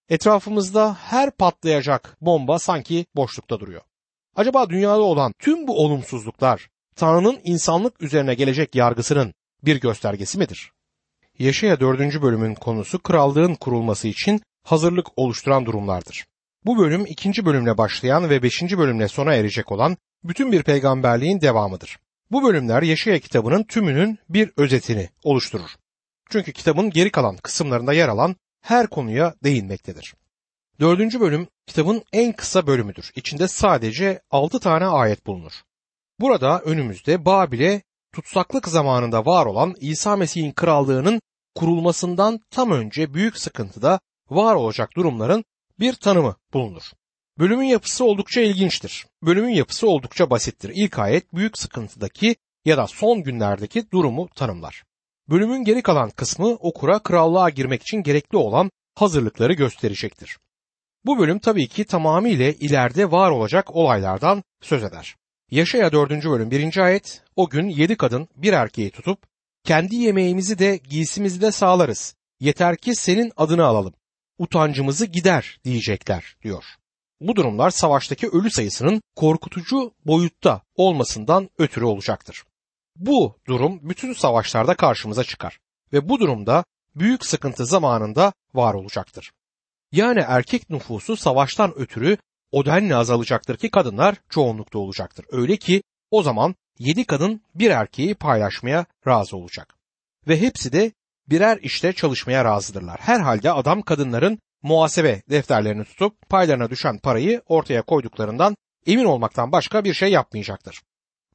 Etrafımızda 0.08 0.94
her 0.94 1.30
patlayacak 1.30 2.16
bomba 2.20 2.58
sanki 2.58 3.06
boşlukta 3.16 3.60
duruyor. 3.60 3.82
Acaba 4.36 4.70
dünyada 4.70 5.02
olan 5.02 5.32
tüm 5.38 5.66
bu 5.66 5.84
olumsuzluklar 5.84 6.68
Tanrı'nın 6.96 7.40
insanlık 7.44 8.02
üzerine 8.02 8.34
gelecek 8.34 8.74
yargısının 8.74 9.34
bir 9.62 9.80
göstergesi 9.80 10.38
midir? 10.38 10.72
Yaşaya 11.38 11.80
4. 11.80 12.22
bölümün 12.22 12.54
konusu 12.54 12.98
krallığın 12.98 13.54
kurulması 13.54 14.08
için 14.08 14.42
hazırlık 14.64 15.06
oluşturan 15.16 15.66
durumlardır. 15.66 16.26
Bu 16.64 16.78
bölüm 16.78 17.06
ikinci 17.06 17.44
bölümle 17.44 17.78
başlayan 17.78 18.30
ve 18.30 18.42
beşinci 18.42 18.78
bölümle 18.78 19.08
sona 19.08 19.34
erecek 19.34 19.72
olan 19.72 19.96
bütün 20.24 20.52
bir 20.52 20.62
peygamberliğin 20.62 21.40
devamıdır. 21.40 21.98
Bu 22.30 22.42
bölümler 22.42 22.82
Yaşaya 22.82 23.18
kitabının 23.18 23.62
tümünün 23.62 24.18
bir 24.28 24.52
özetini 24.56 25.08
oluşturur. 25.22 25.70
Çünkü 26.30 26.52
kitabın 26.52 26.90
geri 26.90 27.10
kalan 27.10 27.36
kısımlarında 27.36 27.92
yer 27.92 28.08
alan 28.08 28.36
her 28.62 28.86
konuya 28.86 29.34
değinmektedir. 29.44 30.14
Dördüncü 30.80 31.20
bölüm 31.20 31.48
kitabın 31.66 32.02
en 32.12 32.32
kısa 32.32 32.66
bölümüdür. 32.66 33.10
İçinde 33.16 33.48
sadece 33.48 34.20
altı 34.30 34.60
tane 34.60 34.86
ayet 34.86 35.26
bulunur. 35.26 35.52
Burada 36.20 36.60
önümüzde 36.60 37.24
Babil'e 37.24 37.82
tutsaklık 38.12 38.68
zamanında 38.68 39.26
var 39.26 39.46
olan 39.46 39.74
İsa 39.80 40.16
Mesih'in 40.16 40.52
krallığının 40.52 41.20
kurulmasından 41.54 42.40
tam 42.50 42.70
önce 42.70 43.14
büyük 43.14 43.38
sıkıntıda 43.38 44.00
var 44.30 44.54
olacak 44.54 44.90
durumların 44.96 45.44
bir 45.80 45.92
tanımı 45.92 46.36
bulunur. 46.52 46.82
Bölümün 47.38 47.66
yapısı 47.66 48.04
oldukça 48.04 48.40
ilginçtir. 48.40 49.06
Bölümün 49.22 49.54
yapısı 49.54 49.88
oldukça 49.88 50.30
basittir. 50.30 50.72
İlk 50.74 50.98
ayet 50.98 51.34
büyük 51.34 51.58
sıkıntıdaki 51.58 52.36
ya 52.64 52.76
da 52.76 52.86
son 52.86 53.22
günlerdeki 53.22 53.90
durumu 53.90 54.28
tanımlar. 54.28 54.84
Bölümün 55.28 55.64
geri 55.64 55.82
kalan 55.82 56.10
kısmı 56.10 56.48
okura 56.48 56.98
krallığa 56.98 57.50
girmek 57.50 57.82
için 57.82 58.02
gerekli 58.02 58.36
olan 58.36 58.70
hazırlıkları 58.94 59.52
gösterecektir. 59.52 60.38
Bu 61.04 61.18
bölüm 61.18 61.38
tabii 61.38 61.68
ki 61.68 61.84
tamamıyla 61.84 62.50
ileride 62.50 63.10
var 63.10 63.30
olacak 63.30 63.76
olaylardan 63.76 64.42
söz 64.62 64.84
eder. 64.84 65.16
Yaşaya 65.50 65.92
4. 65.92 66.10
bölüm 66.10 66.50
1. 66.50 66.76
ayet 66.76 67.22
o 67.36 67.48
gün 67.48 67.68
yedi 67.68 67.96
kadın 67.96 68.28
bir 68.36 68.52
erkeği 68.52 68.90
tutup 68.90 69.18
kendi 69.64 69.96
yemeğimizi 69.96 70.58
de 70.58 70.76
giysimizi 70.76 71.40
de 71.40 71.52
sağlarız. 71.52 72.14
Yeter 72.40 72.76
ki 72.76 72.94
senin 72.94 73.32
adını 73.36 73.64
alalım. 73.64 73.94
Utancımızı 74.38 75.06
gider 75.06 75.60
diyecekler 75.64 76.36
diyor. 76.42 76.64
Bu 77.20 77.36
durumlar 77.36 77.70
savaştaki 77.70 78.28
ölü 78.28 78.50
sayısının 78.50 79.02
korkutucu 79.16 79.92
boyutta 80.06 80.62
olmasından 80.76 81.50
ötürü 81.58 81.84
olacaktır. 81.84 82.44
Bu 82.96 83.36
durum 83.46 83.80
bütün 83.82 84.12
savaşlarda 84.12 84.74
karşımıza 84.74 85.24
çıkar 85.24 85.58
ve 85.92 86.08
bu 86.08 86.20
durumda 86.20 86.64
büyük 86.94 87.26
sıkıntı 87.26 87.66
zamanında 87.66 88.32
var 88.54 88.74
olacaktır. 88.74 89.30
Yani 89.92 90.20
erkek 90.20 90.70
nüfusu 90.70 91.16
savaştan 91.16 91.78
ötürü 91.78 92.18
o 92.52 92.64
denli 92.64 92.94
azalacaktır 92.96 93.56
ki 93.56 93.70
kadınlar 93.70 94.16
çoğunlukta 94.28 94.78
olacaktır. 94.78 95.26
Öyle 95.30 95.56
ki 95.56 95.82
o 96.10 96.22
zaman 96.22 96.54
yedi 96.78 97.04
kadın 97.04 97.42
bir 97.54 97.70
erkeği 97.70 98.14
paylaşmaya 98.14 98.86
razı 99.06 99.36
olacak. 99.36 99.74
Ve 100.28 100.40
hepsi 100.40 100.72
de 100.72 100.92
birer 101.28 101.58
işte 101.62 101.92
çalışmaya 101.92 102.44
razıdırlar. 102.44 103.00
Herhalde 103.00 103.52
adam 103.52 103.82
kadınların 103.82 104.38
muhasebe 104.62 105.22
defterlerini 105.30 105.84
tutup 105.84 106.28
paylarına 106.28 106.70
düşen 106.70 106.98
parayı 106.98 107.42
ortaya 107.46 107.82
koyduklarından 107.82 108.56
emin 108.86 109.04
olmaktan 109.04 109.52
başka 109.52 109.84
bir 109.84 109.94
şey 109.94 110.10
yapmayacaktır. 110.10 110.82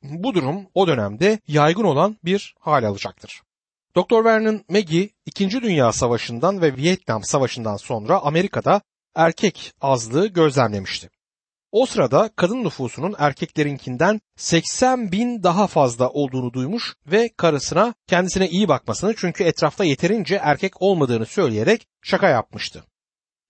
Bu 0.04 0.34
durum 0.34 0.68
o 0.74 0.88
dönemde 0.88 1.40
yaygın 1.48 1.84
olan 1.84 2.18
bir 2.24 2.56
hal 2.60 2.84
alacaktır. 2.84 3.42
Dr. 3.98 4.26
Vernon 4.26 4.64
Maggie 4.70 5.10
2. 5.26 5.50
Dünya 5.50 5.92
Savaşı'ndan 5.92 6.62
ve 6.62 6.78
Vietnam 6.78 7.24
Savaşı'ndan 7.24 7.78
sonra 7.78 8.20
Amerika'da 8.20 8.82
erkek 9.16 9.74
azlığı 9.82 10.28
gözlemlemişti. 10.28 11.10
O 11.74 11.86
sırada 11.86 12.30
kadın 12.36 12.64
nüfusunun 12.64 13.16
erkeklerinkinden 13.18 14.22
80 14.36 15.12
bin 15.12 15.44
daha 15.44 15.68
fazla 15.68 16.10
olduğunu 16.10 16.54
duymuş 16.54 16.96
ve 17.08 17.30
karısına 17.38 17.94
kendisine 18.08 18.50
iyi 18.50 18.68
bakmasını 18.68 19.14
çünkü 19.18 19.44
etrafta 19.44 19.84
yeterince 19.84 20.36
erkek 20.36 20.82
olmadığını 20.82 21.26
söyleyerek 21.26 21.88
şaka 22.02 22.30
yapmıştı. 22.30 22.84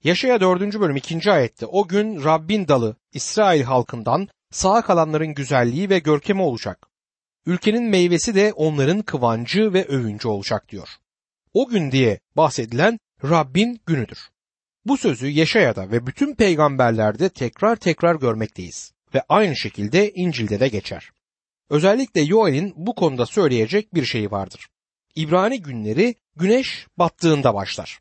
Yaşaya 0.03 0.42
4. 0.42 0.80
bölüm 0.80 0.96
2. 0.96 1.32
ayette 1.32 1.65
o 1.65 1.88
gün 1.88 2.24
Rabbin 2.24 2.68
dalı 2.68 2.96
İsrail 3.13 3.63
halkından 3.63 4.27
sağ 4.51 4.82
kalanların 4.82 5.34
güzelliği 5.34 5.89
ve 5.89 6.00
görkemi 6.00 6.42
olacak. 6.42 6.88
Ülkenin 7.46 7.84
meyvesi 7.84 8.36
de 8.36 8.53
onların 8.53 9.01
kıvancı 9.01 9.74
ve 9.74 9.86
övüncü 9.86 10.27
olacak 10.27 10.70
diyor. 10.70 10.89
O 11.53 11.68
gün 11.68 11.92
diye 11.92 12.20
bahsedilen 12.36 13.00
Rabbin 13.24 13.82
günüdür. 13.86 14.33
Bu 14.86 14.98
sözü 14.98 15.28
Yeşaya'da 15.28 15.92
ve 15.92 16.08
bütün 16.08 16.36
peygamberlerde 16.36 17.30
tekrar 17.30 17.75
tekrar 17.75 18.16
görmekteyiz 18.16 18.94
ve 19.16 19.22
aynı 19.30 19.56
şekilde 19.56 20.12
İncil'de 20.12 20.60
de 20.60 20.68
geçer. 20.68 21.12
Özellikle 21.70 22.22
Yoel'in 22.22 22.74
bu 22.75 22.96
konuda 22.96 23.25
söyleyecek 23.25 23.94
bir 23.94 24.06
şeyi 24.06 24.32
vardır. 24.32 24.68
İbrani 25.16 25.62
günleri 25.62 26.16
güneş 26.36 26.88
battığında 26.98 27.54
başlar. 27.54 28.00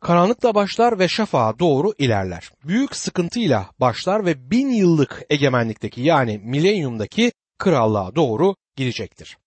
Karanlıkla 0.00 0.54
başlar 0.54 0.98
ve 0.98 1.08
şafağa 1.08 1.58
doğru 1.58 1.92
ilerler. 1.98 2.50
Büyük 2.64 2.96
sıkıntıyla 2.96 3.70
başlar 3.80 4.26
ve 4.26 4.50
bin 4.50 4.68
yıllık 4.68 5.22
egemenlikteki 5.30 6.00
yani 6.00 6.38
milenyumdaki 6.38 7.32
krallığa 7.58 8.14
doğru 8.14 8.56
gidecektir. 8.76 9.38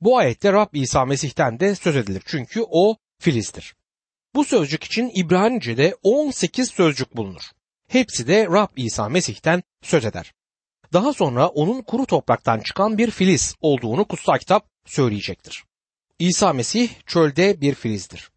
Bu 0.00 0.18
ayette 0.18 0.52
Rab 0.52 0.74
İsa 0.74 1.04
Mesih'ten 1.04 1.60
de 1.60 1.74
söz 1.74 1.96
edilir 1.96 2.22
çünkü 2.26 2.64
o 2.70 2.96
Filiz'dir. 3.20 3.74
Bu 4.36 4.44
sözcük 4.44 4.84
için 4.84 5.10
İbranice'de 5.14 5.96
18 6.02 6.70
sözcük 6.70 7.16
bulunur. 7.16 7.42
Hepsi 7.88 8.26
de 8.26 8.46
Rab 8.46 8.68
İsa 8.76 9.08
Mesih'ten 9.08 9.62
söz 9.82 10.04
eder. 10.04 10.32
Daha 10.92 11.12
sonra 11.12 11.48
onun 11.48 11.82
kuru 11.82 12.06
topraktan 12.06 12.60
çıkan 12.60 12.98
bir 12.98 13.10
filiz 13.10 13.54
olduğunu 13.60 14.04
kutsal 14.04 14.38
kitap 14.38 14.66
söyleyecektir. 14.84 15.64
İsa 16.18 16.52
Mesih 16.52 16.90
çölde 17.06 17.60
bir 17.60 17.74
filizdir. 17.74 18.30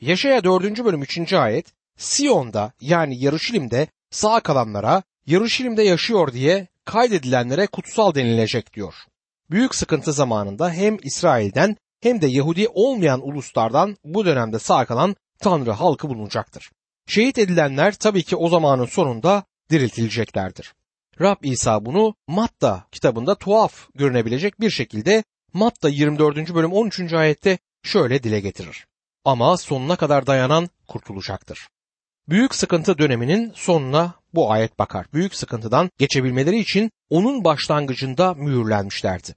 Yaşaya 0.00 0.44
4. 0.44 0.84
bölüm 0.84 1.02
3. 1.02 1.32
ayet 1.32 1.66
Siyon'da 1.96 2.72
yani 2.80 3.24
Yarışilim'de 3.24 3.86
sağ 4.10 4.40
kalanlara 4.40 5.02
Yarışilim'de 5.26 5.82
yaşıyor 5.82 6.32
diye 6.32 6.66
kaydedilenlere 6.84 7.66
kutsal 7.66 8.14
denilecek 8.14 8.74
diyor. 8.74 8.94
Büyük 9.50 9.74
sıkıntı 9.74 10.12
zamanında 10.12 10.70
hem 10.70 10.96
İsrail'den 11.02 11.76
hem 12.00 12.20
de 12.20 12.26
Yahudi 12.26 12.68
olmayan 12.68 13.28
uluslardan 13.28 13.96
bu 14.04 14.24
dönemde 14.26 14.58
sağ 14.58 14.84
kalan 14.84 15.16
Tanrı 15.38 15.70
halkı 15.70 16.08
bulunacaktır. 16.08 16.70
Şehit 17.06 17.38
edilenler 17.38 17.94
tabii 17.94 18.22
ki 18.22 18.36
o 18.36 18.48
zamanın 18.48 18.86
sonunda 18.86 19.44
diriltileceklerdir. 19.70 20.74
Rab 21.20 21.36
İsa 21.42 21.84
bunu 21.84 22.14
Matta 22.26 22.84
kitabında 22.92 23.34
tuhaf 23.34 23.88
görünebilecek 23.94 24.60
bir 24.60 24.70
şekilde 24.70 25.24
Matta 25.52 25.88
24. 25.88 26.54
bölüm 26.54 26.72
13. 26.72 27.12
ayette 27.12 27.58
şöyle 27.82 28.22
dile 28.22 28.40
getirir. 28.40 28.86
Ama 29.24 29.56
sonuna 29.56 29.96
kadar 29.96 30.26
dayanan 30.26 30.68
kurtulacaktır. 30.88 31.68
Büyük 32.28 32.54
sıkıntı 32.54 32.98
döneminin 32.98 33.52
sonuna 33.54 34.14
bu 34.34 34.52
ayet 34.52 34.78
bakar. 34.78 35.06
Büyük 35.12 35.34
sıkıntıdan 35.34 35.90
geçebilmeleri 35.98 36.58
için 36.58 36.90
onun 37.10 37.44
başlangıcında 37.44 38.34
mühürlenmişlerdi. 38.34 39.34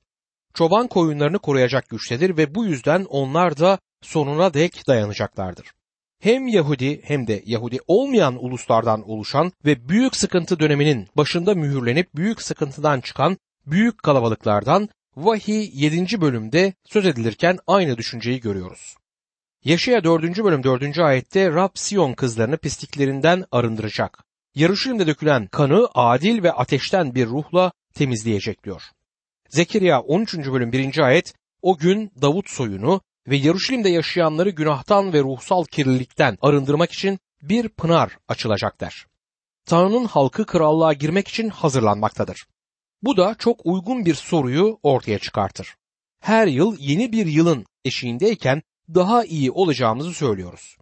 Çoban 0.54 0.88
koyunlarını 0.88 1.40
koruyacak 1.40 1.90
güçtedir 1.90 2.38
ve 2.38 2.56
bu 2.56 2.66
yüzden 2.66 3.06
onlar 3.10 3.58
da 3.58 3.80
sonuna 4.02 4.54
dek 4.54 4.88
dayanacaklardır. 4.88 5.72
Hem 6.22 6.48
Yahudi 6.48 7.02
hem 7.04 7.28
de 7.28 7.44
Yahudi 7.46 7.80
olmayan 7.88 8.46
uluslardan 8.46 9.10
oluşan 9.10 9.52
ve 9.66 9.90
büyük 9.90 10.16
sıkıntı 10.16 10.60
döneminin 10.60 11.08
başında 11.18 11.56
mühürlenip 11.56 12.16
büyük 12.16 12.42
sıkıntıdan 12.42 13.02
çıkan 13.02 13.38
büyük 13.66 14.04
kalabalıklardan 14.04 14.90
Vahiy 15.16 15.70
7. 15.74 16.22
bölümde 16.22 16.74
söz 16.86 17.06
edilirken 17.06 17.60
aynı 17.68 17.98
düşünceyi 17.98 18.40
görüyoruz. 18.40 18.96
Yaşaya 19.64 20.04
4. 20.04 20.44
bölüm 20.44 20.64
4. 20.64 21.00
ayette 21.00 21.52
Rab 21.52 21.72
Siyon 21.74 22.14
kızlarını 22.14 22.58
pisliklerinden 22.58 23.46
arındıracak. 23.52 24.24
Yarışilimde 24.56 25.08
dökülen 25.08 25.48
kanı 25.48 25.88
adil 25.94 26.44
ve 26.44 26.52
ateşten 26.52 27.16
bir 27.16 27.28
ruhla 27.28 27.72
temizleyecek 27.94 28.64
diyor. 28.64 28.82
Zekeriya 29.50 30.02
13. 30.02 30.38
bölüm 30.38 30.72
1. 30.72 31.00
ayet 31.00 31.34
o 31.62 31.78
gün 31.78 32.12
Davut 32.22 32.50
soyunu 32.50 33.02
ve 33.28 33.38
Yarışilim'de 33.38 33.90
yaşayanları 33.90 34.50
günahtan 34.50 35.14
ve 35.14 35.20
ruhsal 35.20 35.66
kirlilikten 35.66 36.38
arındırmak 36.42 36.92
için 36.92 37.20
bir 37.42 37.70
pınar 37.70 38.18
açılacak 38.28 38.82
der. 38.82 39.06
Tanrı'nın 39.66 40.06
halkı 40.06 40.46
krallığa 40.46 40.94
girmek 40.94 41.28
için 41.28 41.50
hazırlanmaktadır. 41.50 42.46
Bu 43.02 43.18
da 43.18 43.36
çok 43.40 43.66
uygun 43.66 44.06
bir 44.06 44.16
soruyu 44.16 44.80
ortaya 44.84 45.20
çıkartır. 45.20 45.76
Her 46.20 46.48
yıl 46.48 46.76
yeni 46.80 47.12
bir 47.12 47.26
yılın 47.26 47.66
eşiğindeyken 47.86 48.62
daha 48.94 49.24
iyi 49.26 49.52
olacağımızı 49.52 50.14
söylüyoruz. 50.14 50.78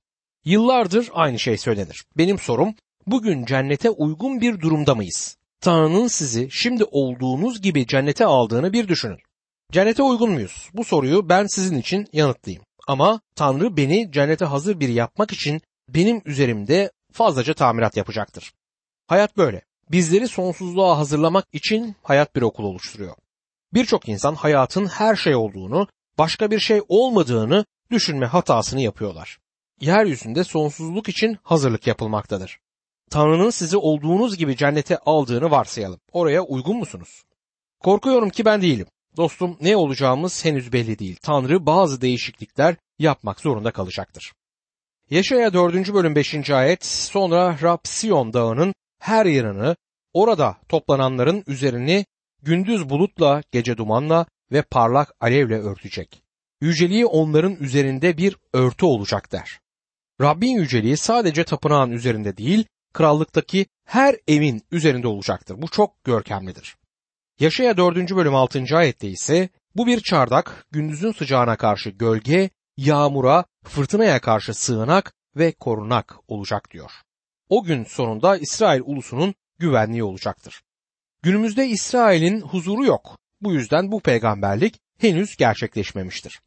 Yıllardır 0.46 1.10
aynı 1.13 1.39
şey 1.39 1.58
söylenir. 1.58 2.05
Benim 2.17 2.39
sorum 2.39 2.75
bugün 3.08 3.46
cennete 3.46 3.89
uygun 3.89 4.41
bir 4.41 4.60
durumda 4.60 4.96
mıyız? 4.96 5.38
Tanrı'nın 5.62 6.08
sizi 6.08 6.48
şimdi 6.51 6.84
olduğunuz 6.84 7.62
gibi 7.62 7.88
cennete 7.88 8.25
aldığını 8.25 8.74
bir 8.74 8.88
düşünün. 8.88 9.19
Cennete 9.71 10.03
uygun 10.03 10.31
muyuz? 10.31 10.69
Bu 10.73 10.83
soruyu 10.83 11.29
ben 11.29 11.45
sizin 11.45 11.77
için 11.77 12.07
yanıtlayayım. 12.13 12.63
Ama 12.88 13.21
Tanrı 13.35 13.77
beni 13.77 14.11
cennete 14.11 14.45
hazır 14.45 14.79
biri 14.79 14.93
yapmak 14.93 15.31
için 15.33 15.61
benim 15.89 16.21
üzerimde 16.25 16.91
fazlaca 17.11 17.53
tamirat 17.53 17.97
yapacaktır. 17.97 18.53
Hayat 19.07 19.38
böyle. 19.38 19.61
Bizleri 19.91 20.27
sonsuzluğa 20.27 20.97
hazırlamak 20.97 21.45
için 21.53 21.95
hayat 22.03 22.35
bir 22.35 22.41
okul 22.41 22.63
oluşturuyor. 22.63 23.15
Birçok 23.73 24.09
insan 24.09 24.35
hayatın 24.35 24.85
her 24.85 25.15
şey 25.15 25.35
olduğunu, 25.35 25.88
başka 26.17 26.51
bir 26.51 26.59
şey 26.59 26.81
olmadığını 26.88 27.65
düşünme 27.91 28.25
hatasını 28.25 28.81
yapıyorlar. 28.81 29.38
Yeryüzünde 29.81 30.43
sonsuzluk 30.43 31.09
için 31.09 31.38
hazırlık 31.43 31.88
yapılmaktadır. 31.88 32.59
Tanrı'nın 33.09 33.49
sizi 33.49 33.77
olduğunuz 33.77 34.38
gibi 34.38 34.57
cennete 34.57 34.97
aldığını 34.97 35.51
varsayalım. 35.51 35.99
Oraya 36.11 36.43
uygun 36.43 36.77
musunuz? 36.77 37.23
Korkuyorum 37.79 38.29
ki 38.29 38.45
ben 38.45 38.61
değilim. 38.61 38.88
Dostum 39.17 39.57
ne 39.61 39.77
olacağımız 39.77 40.45
henüz 40.45 40.73
belli 40.73 40.99
değil. 40.99 41.17
Tanrı 41.21 41.65
bazı 41.65 42.01
değişiklikler 42.01 42.75
yapmak 42.99 43.39
zorunda 43.39 43.71
kalacaktır. 43.71 44.33
Yaşaya 45.09 45.53
4. 45.53 45.93
bölüm 45.93 46.15
5. 46.15 46.49
ayet 46.49 46.85
sonra 46.85 47.57
Rab 47.61 47.79
Siyon 47.83 48.33
dağının 48.33 48.73
her 48.99 49.25
yanını 49.25 49.75
orada 50.13 50.57
toplananların 50.69 51.43
üzerini 51.47 52.05
gündüz 52.43 52.89
bulutla 52.89 53.43
gece 53.51 53.77
dumanla 53.77 54.25
ve 54.51 54.61
parlak 54.61 55.13
alevle 55.19 55.59
örtecek. 55.59 56.21
Yüceliği 56.61 57.05
onların 57.05 57.55
üzerinde 57.55 58.17
bir 58.17 58.37
örtü 58.53 58.85
olacak 58.85 59.31
der. 59.31 59.59
Rabbin 60.21 60.57
yüceliği 60.57 60.97
sadece 60.97 61.43
tapınağın 61.43 61.91
üzerinde 61.91 62.37
değil, 62.37 62.65
krallıktaki 62.93 63.65
her 63.85 64.15
evin 64.27 64.61
üzerinde 64.71 65.07
olacaktır. 65.07 65.61
Bu 65.61 65.67
çok 65.67 66.03
görkemlidir. 66.03 66.75
Yaşaya 67.39 67.77
4. 67.77 68.15
bölüm 68.15 68.36
6. 68.36 68.63
ayette 68.74 69.10
ise 69.10 69.50
bu 69.75 69.88
bir 69.88 70.00
çardak, 70.00 70.65
gündüzün 70.72 71.12
sıcağına 71.12 71.55
karşı 71.55 71.89
gölge, 71.89 72.50
yağmura, 72.77 73.46
fırtınaya 73.63 74.19
karşı 74.22 74.53
sığınak 74.53 75.13
ve 75.36 75.51
korunak 75.51 76.15
olacak 76.27 76.72
diyor. 76.72 76.91
O 77.50 77.63
gün 77.63 77.84
sonunda 77.84 78.38
İsrail 78.38 78.81
ulusunun 78.86 79.36
güvenliği 79.60 80.03
olacaktır. 80.03 80.62
Günümüzde 81.24 81.67
İsrail'in 81.67 82.41
huzuru 82.41 82.86
yok. 82.86 83.17
Bu 83.41 83.53
yüzden 83.53 83.91
bu 83.91 84.00
peygamberlik 84.00 84.79
henüz 84.98 85.36
gerçekleşmemiştir. 85.38 86.41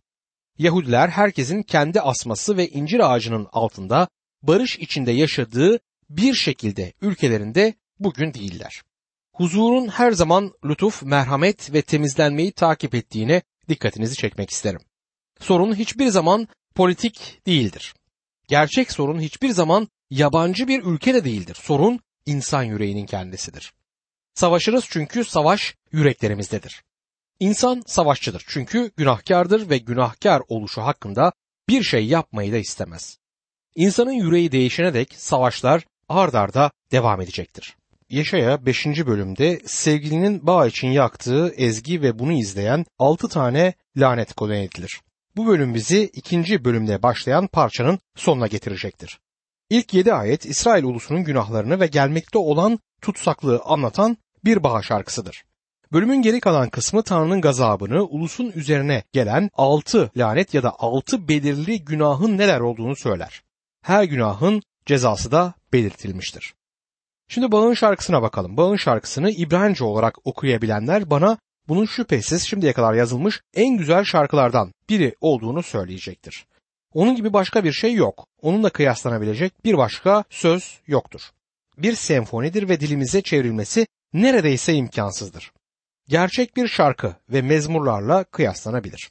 Yahudiler 0.59 1.09
herkesin 1.09 1.63
kendi 1.63 2.01
asması 2.01 2.57
ve 2.57 2.69
incir 2.69 3.13
ağacının 3.13 3.49
altında 3.53 4.09
barış 4.43 4.79
içinde 4.79 5.13
yaşadığı 5.13 5.79
bir 6.11 6.35
şekilde 6.35 6.93
ülkelerinde 7.01 7.75
bugün 7.99 8.35
değiller. 8.35 8.83
Huzurun 9.35 9.89
her 9.89 10.13
zaman 10.13 10.53
lütuf, 10.65 11.03
merhamet 11.03 11.73
ve 11.73 11.83
temizlenmeyi 11.83 12.53
takip 12.53 12.95
ettiğine 12.95 13.43
dikkatinizi 13.69 14.17
çekmek 14.17 14.51
isterim. 14.51 14.81
Sorun 15.41 15.75
hiçbir 15.75 16.09
zaman 16.09 16.49
politik 16.75 17.41
değildir. 17.47 17.95
Gerçek 18.49 18.93
sorun 18.93 19.21
hiçbir 19.21 19.51
zaman 19.51 19.89
yabancı 20.11 20.69
bir 20.69 20.83
ülkede 20.83 21.25
değildir. 21.25 21.59
Sorun 21.61 22.01
insan 22.27 22.63
yüreğinin 22.63 23.07
kendisidir. 23.07 23.73
Savaşırız 24.35 24.85
çünkü 24.91 25.25
savaş 25.25 25.75
yüreklerimizdedir. 25.93 26.83
İnsan 27.41 27.83
savaşçıdır 27.87 28.45
çünkü 28.49 28.91
günahkardır 28.97 29.71
ve 29.71 29.79
günahkar 29.79 30.43
oluşu 30.49 30.83
hakkında 30.83 31.33
bir 31.69 31.83
şey 31.83 32.07
yapmayı 32.07 32.53
da 32.53 32.57
istemez. 32.57 33.19
İnsanın 33.75 34.13
yüreği 34.13 34.53
değişene 34.53 34.95
dek 34.95 35.15
savaşlar 35.17 35.85
ard 36.09 36.35
arda 36.35 36.71
devam 36.91 37.21
edecektir. 37.21 37.77
Yaşaya 38.13 38.67
5. 38.67 38.87
bölümde 38.87 39.61
sevgilinin 39.67 40.47
bağ 40.47 40.67
için 40.67 40.89
yaktığı 40.89 41.55
ezgi 41.57 42.03
ve 42.03 42.19
bunu 42.19 42.33
izleyen 42.33 42.87
6 42.99 43.29
tane 43.29 43.75
lanet 43.97 44.33
konu 44.35 44.55
edilir. 44.55 45.01
Bu 45.37 45.47
bölüm 45.47 45.75
bizi 45.75 46.03
ikinci 46.05 46.65
bölümde 46.65 47.03
başlayan 47.03 47.47
parçanın 47.47 47.99
sonuna 48.17 48.47
getirecektir. 48.47 49.21
İlk 49.71 49.95
yedi 49.95 50.15
ayet 50.15 50.47
İsrail 50.47 50.85
ulusunun 50.85 51.25
günahlarını 51.25 51.81
ve 51.81 51.87
gelmekte 51.87 52.39
olan 52.39 52.79
tutsaklığı 53.03 53.61
anlatan 53.65 54.17
bir 54.45 54.63
bağ 54.63 54.83
şarkısıdır. 54.83 55.45
Bölümün 55.93 56.23
geri 56.23 56.41
kalan 56.41 56.71
kısmı 56.71 57.03
Tanrı'nın 57.03 57.41
gazabını 57.41 58.05
ulusun 58.05 58.53
üzerine 58.55 59.03
gelen 59.13 59.51
altı 59.55 60.11
lanet 60.17 60.55
ya 60.55 60.63
da 60.63 60.75
altı 60.79 61.29
belirli 61.29 61.85
günahın 61.85 62.39
neler 62.39 62.61
olduğunu 62.61 62.97
söyler. 62.97 63.43
Her 63.83 64.05
günahın 64.05 64.63
cezası 64.87 65.33
da 65.33 65.55
belirtilmiştir. 65.73 66.55
Şimdi 67.35 67.53
bağın 67.53 67.75
şarkısına 67.75 68.23
bakalım. 68.23 68.57
Bağın 68.57 68.77
şarkısını 68.77 69.31
İbranice 69.31 69.85
olarak 69.85 70.27
okuyabilenler 70.27 71.11
bana 71.11 71.39
bunun 71.69 71.85
şüphesiz 71.85 72.43
şimdiye 72.43 72.73
kadar 72.73 72.95
yazılmış 72.95 73.41
en 73.55 73.77
güzel 73.77 74.05
şarkılardan 74.05 74.73
biri 74.89 75.15
olduğunu 75.21 75.63
söyleyecektir. 75.63 76.47
Onun 76.95 77.17
gibi 77.17 77.33
başka 77.33 77.65
bir 77.65 77.73
şey 77.73 77.95
yok. 77.95 78.27
Onunla 78.43 78.71
kıyaslanabilecek 78.71 79.65
bir 79.65 79.79
başka 79.79 80.25
söz 80.31 80.81
yoktur. 80.87 81.21
Bir 81.79 81.95
senfonidir 81.95 82.69
ve 82.69 82.81
dilimize 82.81 83.23
çevrilmesi 83.23 83.87
neredeyse 84.13 84.75
imkansızdır. 84.75 85.53
Gerçek 86.09 86.57
bir 86.57 86.69
şarkı 86.69 87.17
ve 87.29 87.43
mezmurlarla 87.43 88.25
kıyaslanabilir. 88.25 89.11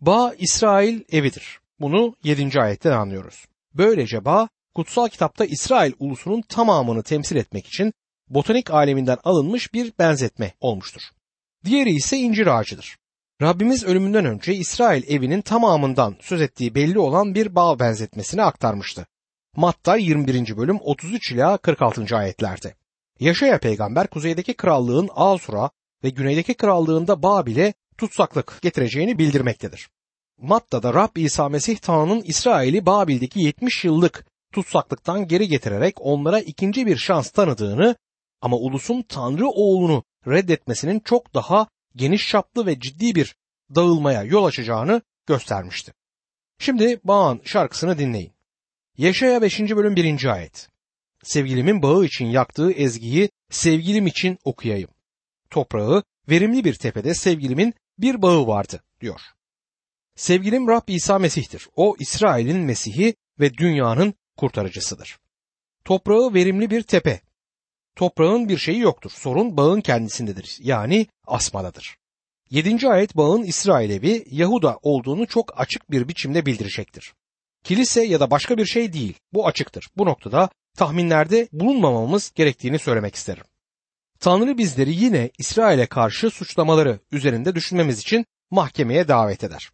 Bağ 0.00 0.34
İsrail 0.38 1.00
evidir. 1.12 1.60
Bunu 1.80 2.16
7. 2.24 2.60
ayetten 2.60 2.92
anlıyoruz. 2.92 3.44
Böylece 3.74 4.24
bağ 4.24 4.48
kutsal 4.76 5.08
kitapta 5.08 5.44
İsrail 5.44 5.92
ulusunun 5.98 6.42
tamamını 6.42 7.02
temsil 7.02 7.36
etmek 7.36 7.66
için 7.66 7.92
botanik 8.28 8.70
aleminden 8.70 9.18
alınmış 9.24 9.74
bir 9.74 9.92
benzetme 9.98 10.52
olmuştur. 10.60 11.02
Diğeri 11.64 11.90
ise 11.90 12.18
incir 12.18 12.46
ağacıdır. 12.46 12.96
Rabbimiz 13.42 13.84
ölümünden 13.84 14.24
önce 14.24 14.54
İsrail 14.54 15.02
evinin 15.08 15.40
tamamından 15.40 16.16
söz 16.20 16.40
ettiği 16.40 16.74
belli 16.74 16.98
olan 16.98 17.34
bir 17.34 17.54
bağ 17.54 17.78
benzetmesini 17.78 18.42
aktarmıştı. 18.42 19.06
Matta 19.56 19.96
21. 19.96 20.56
bölüm 20.56 20.78
33 20.80 21.32
ila 21.32 21.56
46. 21.56 22.16
ayetlerde. 22.16 22.74
Yaşaya 23.20 23.58
peygamber 23.58 24.06
kuzeydeki 24.06 24.54
krallığın 24.54 25.10
Asura 25.14 25.70
ve 26.04 26.10
güneydeki 26.10 26.54
krallığında 26.54 27.22
Babil'e 27.22 27.74
tutsaklık 27.98 28.58
getireceğini 28.62 29.18
bildirmektedir. 29.18 29.88
Matta'da 30.38 30.94
Rab 30.94 31.16
İsa 31.16 31.48
Mesih 31.48 31.76
Tanrı'nın 31.76 32.22
İsrail'i 32.22 32.86
Babil'deki 32.86 33.40
70 33.40 33.84
yıllık 33.84 34.35
tutsaklıktan 34.56 35.28
geri 35.28 35.48
getirerek 35.48 35.94
onlara 35.98 36.40
ikinci 36.40 36.86
bir 36.86 36.96
şans 36.96 37.30
tanıdığını 37.30 37.96
ama 38.40 38.56
ulusun 38.56 39.02
Tanrı 39.02 39.48
oğlunu 39.48 40.04
reddetmesinin 40.26 41.00
çok 41.00 41.34
daha 41.34 41.68
geniş 41.96 42.28
çaplı 42.28 42.66
ve 42.66 42.80
ciddi 42.80 43.14
bir 43.14 43.36
dağılmaya 43.74 44.22
yol 44.22 44.44
açacağını 44.44 45.02
göstermişti. 45.26 45.92
Şimdi 46.58 47.00
Bağın 47.04 47.40
şarkısını 47.44 47.98
dinleyin. 47.98 48.32
Yaşaya 48.98 49.42
5. 49.42 49.60
bölüm 49.60 49.96
1. 49.96 50.24
ayet. 50.24 50.68
Sevgilimin 51.22 51.82
bağı 51.82 52.04
için 52.04 52.26
yaktığı 52.26 52.72
ezgiyi 52.72 53.30
sevgilim 53.50 54.06
için 54.06 54.38
okuyayım. 54.44 54.90
Toprağı 55.50 56.02
verimli 56.28 56.64
bir 56.64 56.74
tepede 56.74 57.14
sevgilimin 57.14 57.74
bir 57.98 58.22
bağı 58.22 58.46
vardı 58.46 58.82
diyor. 59.00 59.20
Sevgilim 60.14 60.68
Rab 60.68 60.88
İsa 60.88 61.18
Mesih'tir. 61.18 61.68
O 61.76 61.96
İsrail'in 61.98 62.60
Mesih'i 62.60 63.14
ve 63.40 63.54
dünyanın 63.54 64.14
kurtarıcısıdır. 64.36 65.18
Toprağı 65.84 66.34
verimli 66.34 66.70
bir 66.70 66.82
tepe. 66.82 67.20
Toprağın 67.96 68.48
bir 68.48 68.58
şeyi 68.58 68.78
yoktur. 68.78 69.10
Sorun 69.10 69.56
bağın 69.56 69.80
kendisindedir. 69.80 70.58
Yani 70.60 71.06
asmadadır. 71.26 71.96
7. 72.50 72.88
ayet 72.88 73.16
bağın 73.16 73.42
İsrail 73.42 73.90
evi 73.90 74.24
Yahuda 74.30 74.78
olduğunu 74.82 75.26
çok 75.26 75.60
açık 75.60 75.90
bir 75.90 76.08
biçimde 76.08 76.46
bildirecektir. 76.46 77.14
Kilise 77.64 78.02
ya 78.02 78.20
da 78.20 78.30
başka 78.30 78.58
bir 78.58 78.66
şey 78.66 78.92
değil. 78.92 79.14
Bu 79.32 79.46
açıktır. 79.46 79.88
Bu 79.96 80.06
noktada 80.06 80.50
tahminlerde 80.76 81.48
bulunmamamız 81.52 82.32
gerektiğini 82.34 82.78
söylemek 82.78 83.14
isterim. 83.14 83.44
Tanrı 84.20 84.58
bizleri 84.58 84.94
yine 84.94 85.30
İsrail'e 85.38 85.86
karşı 85.86 86.30
suçlamaları 86.30 87.00
üzerinde 87.12 87.54
düşünmemiz 87.54 87.98
için 87.98 88.26
mahkemeye 88.50 89.08
davet 89.08 89.44
eder. 89.44 89.70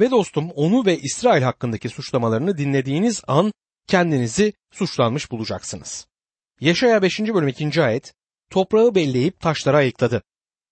Ve 0.00 0.10
dostum 0.10 0.50
onu 0.50 0.86
ve 0.86 0.98
İsrail 0.98 1.42
hakkındaki 1.42 1.88
suçlamalarını 1.88 2.58
dinlediğiniz 2.58 3.22
an 3.26 3.52
kendinizi 3.86 4.52
suçlanmış 4.70 5.30
bulacaksınız. 5.30 6.06
Yaşaya 6.60 7.02
5. 7.02 7.20
bölüm 7.20 7.48
2. 7.48 7.82
ayet 7.82 8.14
toprağı 8.50 8.94
belleyip 8.94 9.40
taşlara 9.40 9.76
ayıkladı. 9.76 10.22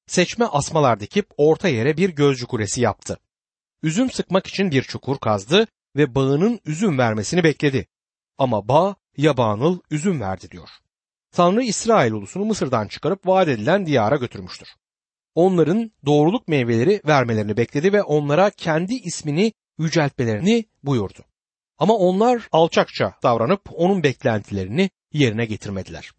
Seçme 0.06 0.44
asmalar 0.44 1.00
dikip 1.00 1.26
orta 1.36 1.68
yere 1.68 1.96
bir 1.96 2.10
gözcü 2.10 2.46
kulesi 2.46 2.80
yaptı. 2.80 3.18
Üzüm 3.82 4.10
sıkmak 4.10 4.46
için 4.46 4.70
bir 4.70 4.82
çukur 4.82 5.18
kazdı 5.18 5.66
ve 5.96 6.14
bağının 6.14 6.60
üzüm 6.64 6.98
vermesini 6.98 7.44
bekledi. 7.44 7.86
Ama 8.38 8.68
bağ 8.68 8.96
yabanıl 9.16 9.80
üzüm 9.90 10.20
verdi 10.20 10.50
diyor. 10.50 10.68
Tanrı 11.32 11.62
İsrail 11.62 12.12
ulusunu 12.12 12.44
Mısır'dan 12.44 12.88
çıkarıp 12.88 13.26
vaat 13.26 13.48
edilen 13.48 13.86
diyara 13.86 14.16
götürmüştür. 14.16 14.68
Onların 15.34 15.92
doğruluk 16.06 16.48
meyveleri 16.48 17.00
vermelerini 17.06 17.56
bekledi 17.56 17.92
ve 17.92 18.02
onlara 18.02 18.50
kendi 18.50 18.94
ismini 18.94 19.52
yüceltmelerini 19.78 20.64
buyurdu. 20.82 21.24
Ama 21.80 21.94
onlar 21.94 22.48
alçakça 22.52 23.14
davranıp 23.22 23.60
onun 23.72 24.02
beklentilerini 24.02 24.90
yerine 25.12 25.44
getirmediler. 25.44 26.10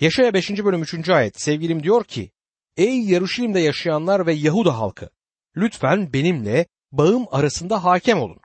Yaşaya 0.00 0.34
5. 0.34 0.50
bölüm 0.50 0.82
3. 0.82 1.08
ayet 1.08 1.40
sevgilim 1.40 1.82
diyor 1.82 2.04
ki 2.04 2.30
Ey 2.76 3.00
Yaruşilim'de 3.00 3.60
yaşayanlar 3.60 4.26
ve 4.26 4.32
Yahuda 4.32 4.78
halkı 4.78 5.10
lütfen 5.56 6.12
benimle 6.12 6.66
bağım 6.92 7.26
arasında 7.30 7.84
hakem 7.84 8.20
olun. 8.20 8.40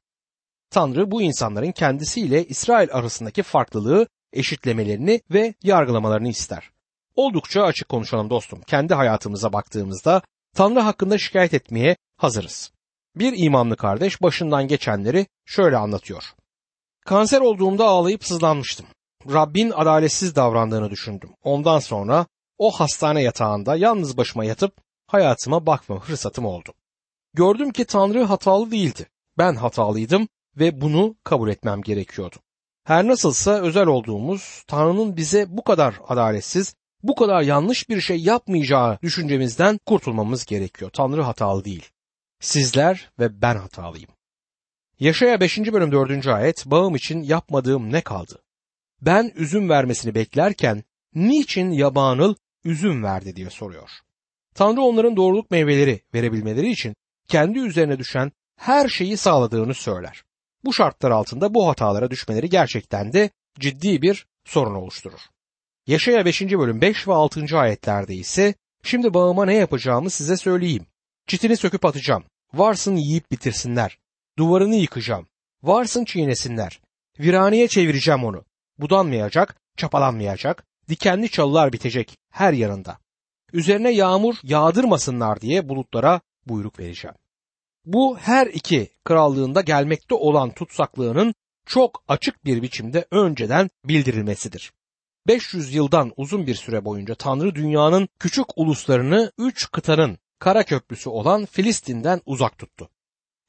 Tanrı 0.69 1.11
bu 1.11 1.21
insanların 1.21 1.71
kendisiyle 1.71 2.45
İsrail 2.45 2.93
arasındaki 2.93 3.43
farklılığı 3.43 4.07
eşitlemelerini 4.33 5.21
ve 5.31 5.53
yargılamalarını 5.63 6.29
ister. 6.29 6.69
Oldukça 7.15 7.63
açık 7.63 7.89
konuşalım 7.89 8.29
dostum. 8.29 8.61
Kendi 8.61 8.93
hayatımıza 8.93 9.53
baktığımızda 9.53 10.21
Tanrı 10.55 10.79
hakkında 10.79 11.17
şikayet 11.17 11.53
etmeye 11.53 11.97
hazırız. 12.17 12.71
Bir 13.15 13.33
imanlı 13.37 13.77
kardeş 13.77 14.21
başından 14.21 14.67
geçenleri 14.67 15.27
şöyle 15.45 15.77
anlatıyor. 15.77 16.23
Kanser 17.05 17.41
olduğumda 17.41 17.85
ağlayıp 17.85 18.25
sızlanmıştım. 18.25 18.85
Rabbin 19.33 19.71
adaletsiz 19.71 20.35
davrandığını 20.35 20.89
düşündüm. 20.89 21.29
Ondan 21.43 21.79
sonra 21.79 22.25
o 22.57 22.71
hastane 22.71 23.21
yatağında 23.21 23.75
yalnız 23.75 24.17
başıma 24.17 24.45
yatıp 24.45 24.73
hayatıma 25.07 25.65
bakma 25.65 25.99
fırsatım 25.99 26.45
oldu. 26.45 26.73
Gördüm 27.33 27.71
ki 27.71 27.85
Tanrı 27.85 28.23
hatalı 28.23 28.71
değildi. 28.71 29.09
Ben 29.37 29.55
hatalıydım 29.55 30.27
ve 30.57 30.81
bunu 30.81 31.15
kabul 31.23 31.49
etmem 31.49 31.81
gerekiyordu. 31.81 32.35
Her 32.83 33.07
nasılsa 33.07 33.61
özel 33.61 33.87
olduğumuz 33.87 34.63
Tanrı'nın 34.67 35.17
bize 35.17 35.45
bu 35.57 35.63
kadar 35.63 35.99
adaletsiz, 36.07 36.75
bu 37.03 37.15
kadar 37.15 37.41
yanlış 37.41 37.89
bir 37.89 38.01
şey 38.01 38.17
yapmayacağı 38.17 38.99
düşüncemizden 39.01 39.79
kurtulmamız 39.85 40.45
gerekiyor. 40.45 40.91
Tanrı 40.91 41.21
hatalı 41.21 41.65
değil. 41.65 41.89
Sizler 42.39 43.11
ve 43.19 43.41
ben 43.41 43.55
hatalıyım. 43.55 44.14
Yaşaya 44.99 45.39
5. 45.39 45.57
bölüm 45.57 45.91
4. 45.91 46.27
ayet 46.27 46.65
bağım 46.65 46.95
için 46.95 47.23
yapmadığım 47.23 47.91
ne 47.91 48.01
kaldı? 48.01 48.41
Ben 49.01 49.31
üzüm 49.35 49.69
vermesini 49.69 50.15
beklerken 50.15 50.83
niçin 51.15 51.71
yabanıl 51.71 52.35
üzüm 52.65 53.03
verdi 53.03 53.35
diye 53.35 53.49
soruyor. 53.49 53.89
Tanrı 54.53 54.81
onların 54.81 55.15
doğruluk 55.17 55.51
meyveleri 55.51 56.01
verebilmeleri 56.13 56.71
için 56.71 56.95
kendi 57.27 57.59
üzerine 57.59 57.99
düşen 57.99 58.31
her 58.59 58.89
şeyi 58.89 59.17
sağladığını 59.17 59.73
söyler. 59.73 60.23
Bu 60.65 60.73
şartlar 60.73 61.11
altında 61.11 61.53
bu 61.53 61.67
hatalara 61.67 62.11
düşmeleri 62.11 62.49
gerçekten 62.49 63.13
de 63.13 63.29
ciddi 63.59 64.01
bir 64.01 64.25
sorun 64.45 64.75
oluşturur. 64.75 65.21
Yaşaya 65.87 66.25
5. 66.25 66.41
bölüm 66.41 66.81
5 66.81 67.07
ve 67.07 67.13
6. 67.13 67.59
ayetlerde 67.59 68.15
ise 68.15 68.53
şimdi 68.83 69.13
bağıma 69.13 69.45
ne 69.45 69.55
yapacağımı 69.55 70.09
size 70.09 70.37
söyleyeyim. 70.37 70.85
Çitini 71.27 71.57
söküp 71.57 71.85
atacağım. 71.85 72.23
Varsın 72.53 72.95
yiyip 72.95 73.31
bitirsinler. 73.31 73.97
Duvarını 74.37 74.75
yıkacağım. 74.75 75.27
Varsın 75.63 76.05
çiğnesinler. 76.05 76.81
Viraneye 77.19 77.67
çevireceğim 77.67 78.23
onu. 78.23 78.45
Budanmayacak, 78.77 79.55
çapalanmayacak, 79.77 80.65
dikenli 80.89 81.29
çalılar 81.29 81.73
bitecek 81.73 82.17
her 82.29 82.53
yanında. 82.53 82.97
Üzerine 83.53 83.91
yağmur 83.91 84.35
yağdırmasınlar 84.43 85.41
diye 85.41 85.69
bulutlara 85.69 86.21
buyruk 86.45 86.79
vereceğim. 86.79 87.15
Bu 87.85 88.17
her 88.17 88.47
iki 88.47 88.89
krallığında 89.03 89.61
gelmekte 89.61 90.15
olan 90.15 90.51
tutsaklığının 90.51 91.35
çok 91.65 92.03
açık 92.07 92.45
bir 92.45 92.61
biçimde 92.61 93.05
önceden 93.11 93.69
bildirilmesidir. 93.85 94.73
500 95.27 95.73
yıldan 95.73 96.13
uzun 96.17 96.47
bir 96.47 96.55
süre 96.55 96.85
boyunca 96.85 97.15
Tanrı 97.15 97.55
dünyanın 97.55 98.07
küçük 98.19 98.45
uluslarını 98.55 99.31
üç 99.37 99.71
kıtanın 99.71 100.17
kara 100.39 100.63
köprüsü 100.63 101.09
olan 101.09 101.45
Filistin'den 101.45 102.21
uzak 102.25 102.57
tuttu. 102.57 102.89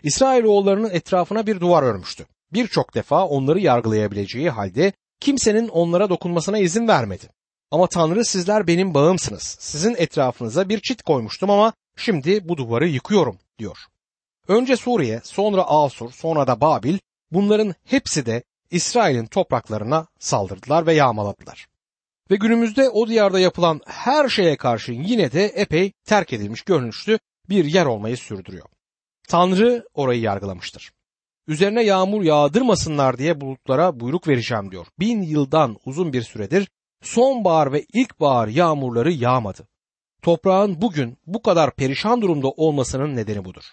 İsrailoğullarının 0.07 0.91
etrafına 0.91 1.47
bir 1.47 1.61
duvar 1.61 1.83
örmüştü. 1.83 2.27
Birçok 2.53 2.95
defa 2.95 3.27
onları 3.27 3.61
yargılayabileceği 3.61 4.51
halde 4.51 4.93
kimsenin 5.21 5.69
onlara 5.69 6.11
dokunmasına 6.11 6.59
izin 6.59 6.89
vermedi. 6.89 7.29
Ama 7.71 7.87
Tanrı 7.87 8.25
sizler 8.25 8.67
benim 8.67 8.95
bağımsınız. 8.95 9.57
Sizin 9.61 9.95
etrafınıza 9.99 10.69
bir 10.69 10.81
çit 10.81 11.03
koymuştum 11.03 11.51
ama 11.51 11.73
şimdi 11.97 12.49
bu 12.49 12.57
duvarı 12.57 12.89
yıkıyorum 12.89 13.39
diyor. 13.59 13.79
Önce 14.49 14.77
Suriye, 14.77 15.21
sonra 15.25 15.63
Asur, 15.63 16.13
sonra 16.13 16.47
da 16.47 16.61
Babil 16.61 16.99
bunların 17.33 17.75
hepsi 17.85 18.27
de 18.27 18.43
İsrail'in 18.71 19.27
topraklarına 19.27 20.07
saldırdılar 20.19 20.87
ve 20.87 20.95
yağmaladılar. 20.95 21.67
Ve 22.31 22.37
günümüzde 22.37 22.91
o 22.91 23.09
diyarda 23.09 23.41
yapılan 23.41 23.81
her 23.87 24.29
şeye 24.29 24.57
karşı 24.57 24.93
yine 24.93 25.33
de 25.33 25.45
epey 25.47 25.93
terk 26.05 26.33
edilmiş 26.33 26.63
görünüşlü 26.63 27.19
bir 27.49 27.65
yer 27.65 27.87
olmayı 27.87 28.17
sürdürüyor. 28.17 28.67
Tanrı 29.29 29.89
orayı 29.95 30.21
yargılamıştır. 30.21 30.93
Üzerine 31.47 31.83
yağmur 31.83 32.23
yağdırmasınlar 32.23 33.19
diye 33.19 33.41
bulutlara 33.41 34.01
buyruk 34.01 34.29
vereceğim 34.29 34.71
diyor. 34.71 34.87
Bin 34.99 35.23
yıldan 35.23 35.77
uzun 35.85 36.13
bir 36.13 36.23
süredir 36.23 36.69
sonbahar 37.03 37.73
ve 37.73 37.85
ilkbahar 37.93 38.49
yağmurları 38.49 39.13
yağmadı. 39.13 39.69
Toprağın 40.23 40.83
bugün 40.83 41.19
bu 41.27 41.43
kadar 41.43 41.75
perişan 41.75 42.23
durumda 42.23 42.49
olmasının 42.49 43.17
nedeni 43.17 43.45
budur. 43.45 43.65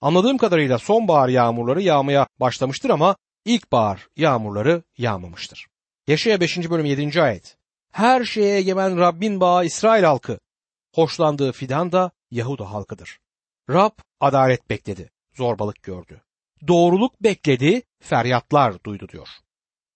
Anladığım 0.00 0.38
kadarıyla 0.38 0.78
sonbahar 0.78 1.28
yağmurları 1.28 1.82
yağmaya 1.82 2.26
başlamıştır 2.40 2.90
ama 2.90 3.16
ilkbahar 3.44 4.08
yağmurları 4.16 4.82
yağmamıştır. 4.98 5.66
Yaşaya 6.06 6.40
5. 6.40 6.70
bölüm 6.70 6.86
7. 6.86 7.22
ayet. 7.22 7.56
Her 7.92 8.24
şeye 8.24 8.56
egemen 8.56 8.98
Rabbin 8.98 9.40
bağı 9.40 9.64
İsrail 9.64 10.04
halkı. 10.04 10.38
Hoşlandığı 10.94 11.52
fidan 11.52 11.92
da 11.92 12.10
Yahuda 12.30 12.72
halkıdır. 12.72 13.18
Rab 13.70 13.92
adalet 14.20 14.70
bekledi, 14.70 15.10
zorbalık 15.34 15.82
gördü. 15.82 16.20
Doğruluk 16.68 17.22
bekledi, 17.22 17.82
feryatlar 18.00 18.84
duydu 18.84 19.08
diyor. 19.08 19.28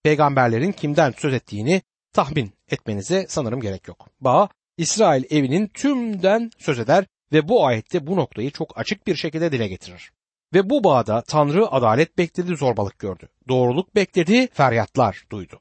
Peygamberlerin 0.03 0.71
kimden 0.71 1.13
söz 1.17 1.33
ettiğini 1.33 1.81
tahmin 2.13 2.53
etmenize 2.69 3.25
sanırım 3.29 3.61
gerek 3.61 3.87
yok. 3.87 4.07
Bağ 4.21 4.49
İsrail 4.77 5.23
evinin 5.29 5.67
tümden 5.67 6.51
söz 6.57 6.79
eder 6.79 7.05
ve 7.31 7.47
bu 7.47 7.65
ayette 7.65 8.07
bu 8.07 8.15
noktayı 8.15 8.51
çok 8.51 8.77
açık 8.77 9.07
bir 9.07 9.15
şekilde 9.15 9.51
dile 9.51 9.67
getirir. 9.67 10.11
Ve 10.53 10.69
bu 10.69 10.83
bağda 10.83 11.21
Tanrı 11.21 11.67
adalet 11.67 12.17
bekledi, 12.17 12.55
zorbalık 12.55 12.99
gördü. 12.99 13.29
Doğruluk 13.47 13.95
bekledi, 13.95 14.47
feryatlar 14.47 15.25
duydu. 15.31 15.59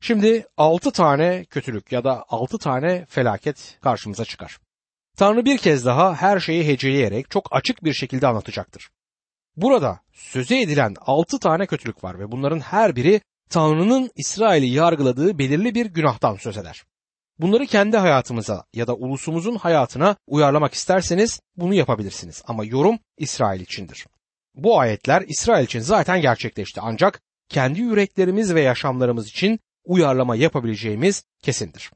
Şimdi 0.00 0.46
altı 0.56 0.90
tane 0.90 1.44
kötülük 1.44 1.92
ya 1.92 2.04
da 2.04 2.24
altı 2.28 2.58
tane 2.58 3.06
felaket 3.08 3.78
karşımıza 3.80 4.24
çıkar. 4.24 4.58
Tanrı 5.16 5.44
bir 5.44 5.58
kez 5.58 5.84
daha 5.84 6.14
her 6.14 6.40
şeyi 6.40 6.66
heceleyerek 6.66 7.30
çok 7.30 7.48
açık 7.50 7.84
bir 7.84 7.92
şekilde 7.92 8.26
anlatacaktır. 8.26 8.90
Burada 9.56 10.00
söze 10.12 10.60
edilen 10.60 10.94
altı 11.00 11.38
tane 11.38 11.66
kötülük 11.66 12.04
var 12.04 12.18
ve 12.18 12.32
bunların 12.32 12.60
her 12.60 12.96
biri 12.96 13.20
Tanrı'nın 13.50 14.10
İsrail'i 14.16 14.66
yargıladığı 14.66 15.38
belirli 15.38 15.74
bir 15.74 15.86
günahtan 15.86 16.36
söz 16.36 16.58
eder. 16.58 16.84
Bunları 17.38 17.66
kendi 17.66 17.96
hayatımıza 17.96 18.64
ya 18.72 18.86
da 18.86 18.94
ulusumuzun 18.94 19.56
hayatına 19.56 20.16
uyarlamak 20.26 20.74
isterseniz 20.74 21.40
bunu 21.56 21.74
yapabilirsiniz 21.74 22.42
ama 22.46 22.64
yorum 22.64 22.98
İsrail 23.18 23.60
içindir. 23.60 24.06
Bu 24.54 24.80
ayetler 24.80 25.24
İsrail 25.28 25.64
için 25.64 25.80
zaten 25.80 26.20
gerçekleşti 26.20 26.80
ancak 26.80 27.20
kendi 27.48 27.80
yüreklerimiz 27.80 28.54
ve 28.54 28.60
yaşamlarımız 28.60 29.28
için 29.28 29.60
uyarlama 29.84 30.36
yapabileceğimiz 30.36 31.24
kesindir. 31.42 31.90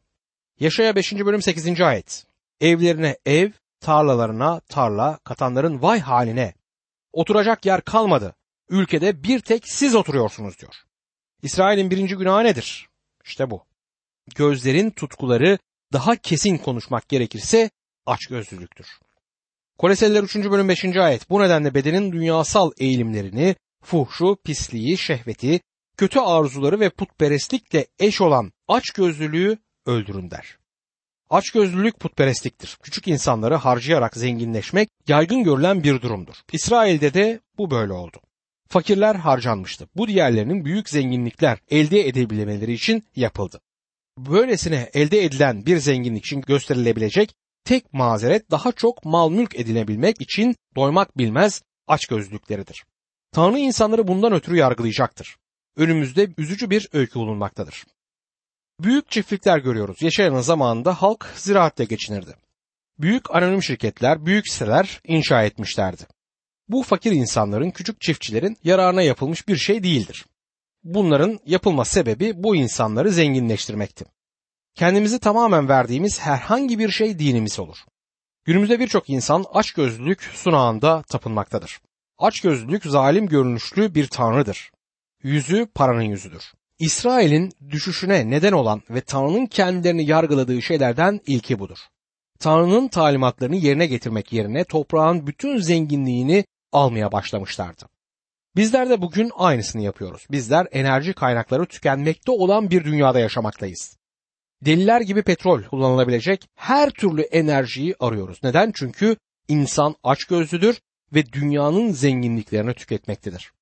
Yaşaya 0.61 0.97
5. 0.97 1.13
bölüm 1.13 1.43
8. 1.43 1.81
ayet. 1.81 2.27
Evlerine 2.61 3.19
ev, 3.27 3.51
tarlalarına 3.81 4.61
tarla, 4.61 5.19
katanların 5.25 5.83
vay 5.83 6.01
haline. 6.01 6.55
Oturacak 7.13 7.67
yer 7.67 7.81
kalmadı. 7.81 8.35
Ülkede 8.69 9.23
bir 9.23 9.41
tek 9.41 9.69
siz 9.69 9.95
oturuyorsunuz 9.95 10.59
diyor. 10.59 10.75
İsrail'in 11.43 11.91
birinci 11.91 12.17
günahı 12.17 12.45
nedir? 12.45 12.89
İşte 13.25 13.51
bu. 13.51 13.65
Gözlerin 14.35 14.91
tutkuları 14.91 15.59
daha 15.93 16.17
kesin 16.17 16.59
konuşmak 16.59 17.09
gerekirse 17.09 17.71
açgözlülüktür. 18.07 18.87
Koleseliler 19.79 20.23
3. 20.23 20.37
bölüm 20.37 20.69
5. 20.69 20.85
ayet 20.85 21.31
bu 21.31 21.43
nedenle 21.43 21.75
bedenin 21.75 22.13
dünyasal 22.13 22.71
eğilimlerini, 22.79 23.57
fuhşu, 23.83 24.37
pisliği, 24.45 24.99
şehveti, 24.99 25.61
kötü 25.97 26.21
arzuları 26.21 26.81
ve 26.81 26.91
putperestlikle 26.91 27.87
eş 27.99 28.21
olan 28.21 28.53
açgözlülüğü 28.69 29.59
öldürün 29.87 30.31
der. 30.31 30.59
Açgözlülük 31.31 32.01
putperestliktir. 32.01 32.79
Küçük 32.83 33.09
insanları 33.09 33.55
harcayarak 33.55 34.17
zenginleşmek 34.17 34.89
yaygın 35.09 35.45
görülen 35.45 35.83
bir 35.83 36.03
durumdur. 36.03 36.35
İsrail'de 36.53 37.15
de 37.15 37.41
bu 37.59 37.71
böyle 37.71 37.93
oldu. 37.93 38.21
Fakirler 38.69 39.15
harcanmıştı. 39.15 39.89
Bu 39.97 40.09
diğerlerinin 40.09 40.65
büyük 40.65 40.89
zenginlikler 40.89 41.59
elde 41.71 42.09
edebilmeleri 42.09 42.73
için 42.73 43.05
yapıldı. 43.17 43.61
Böylesine 44.19 44.91
elde 44.95 45.25
edilen 45.25 45.67
bir 45.67 45.79
zenginlik 45.79 46.25
için 46.25 46.41
gösterilebilecek 46.41 47.35
tek 47.65 47.93
mazeret 47.93 48.51
daha 48.51 48.73
çok 48.73 49.05
mal 49.05 49.31
mülk 49.31 49.61
edinebilmek 49.61 50.21
için 50.21 50.57
doymak 50.77 51.19
bilmez 51.19 51.63
açgözlülükleridir. 51.87 52.85
Tanrı 53.33 53.59
insanları 53.59 54.09
bundan 54.09 54.33
ötürü 54.33 54.57
yargılayacaktır. 54.57 55.37
Önümüzde 55.77 56.29
üzücü 56.39 56.71
bir 56.71 56.89
öykü 56.93 57.19
bulunmaktadır. 57.19 57.85
Büyük 58.81 59.11
çiftlikler 59.11 59.59
görüyoruz. 59.59 60.03
Yaşayanın 60.03 60.41
zamanında 60.41 61.03
halk 61.03 61.33
ziraatle 61.37 61.85
geçinirdi. 61.85 62.37
Büyük 62.99 63.35
anonim 63.35 63.63
şirketler, 63.63 64.27
büyük 64.27 64.49
siteler 64.49 65.01
inşa 65.05 65.43
etmişlerdi. 65.43 66.03
Bu 66.69 66.83
fakir 66.83 67.13
insanların, 67.13 67.71
küçük 67.71 68.01
çiftçilerin 68.01 68.57
yararına 68.65 69.03
yapılmış 69.03 69.49
bir 69.49 69.57
şey 69.57 69.83
değildir. 69.83 70.27
Bunların 70.85 71.39
yapılma 71.47 71.85
sebebi 71.85 72.43
bu 72.43 72.57
insanları 72.57 73.11
zenginleştirmekti. 73.11 74.05
Kendimizi 74.75 75.19
tamamen 75.19 75.69
verdiğimiz 75.69 76.21
herhangi 76.21 76.79
bir 76.79 76.91
şey 76.91 77.19
dinimiz 77.19 77.59
olur. 77.59 77.77
Günümüzde 78.45 78.81
birçok 78.81 79.11
insan 79.11 79.45
açgözlülük 79.53 80.23
sunağında 80.23 81.03
tapınmaktadır. 81.03 81.81
Açgözlülük 82.19 82.85
zalim 82.85 83.29
görünüşlü 83.29 83.95
bir 83.95 84.07
tanrıdır. 84.07 84.71
Yüzü 85.23 85.67
paranın 85.75 86.03
yüzüdür. 86.03 86.53
İsrail'in 86.79 87.53
düşüşüne 87.71 88.31
neden 88.31 88.53
olan 88.53 88.83
ve 88.91 89.01
Tanrı'nın 89.01 89.47
kendilerini 89.47 90.07
yargıladığı 90.07 90.63
şeylerden 90.63 91.21
ilki 91.27 91.59
budur. 91.59 91.79
Tanrı'nın 92.39 92.89
talimatlarını 92.89 93.57
yerine 93.57 93.87
getirmek 93.87 94.33
yerine 94.33 94.65
toprağın 94.65 95.27
bütün 95.27 95.59
zenginliğini 95.59 96.45
almaya 96.73 97.13
başlamışlardı. 97.13 97.89
Bizler 98.57 98.91
de 98.91 99.03
bugün 99.03 99.31
aynısını 99.37 99.83
yapıyoruz. 99.83 100.27
Bizler 100.31 100.67
enerji 100.73 101.13
kaynakları 101.13 101.67
tükenmekte 101.67 102.33
olan 102.33 102.71
bir 102.71 102.85
dünyada 102.85 103.21
yaşamaktayız. 103.21 103.97
Deliler 104.65 105.01
gibi 105.01 105.23
petrol 105.23 105.63
kullanılabilecek 105.63 106.49
her 106.55 106.91
türlü 106.91 107.23
enerjiyi 107.23 107.95
arıyoruz. 108.01 108.39
Neden? 108.43 108.73
Çünkü 108.75 109.17
insan 109.49 109.95
açgözlüdür 110.03 110.81
ve 111.15 111.33
dünyanın 111.33 111.93
zenginliklerini 111.93 112.75
tüketmektedir. 112.75 113.53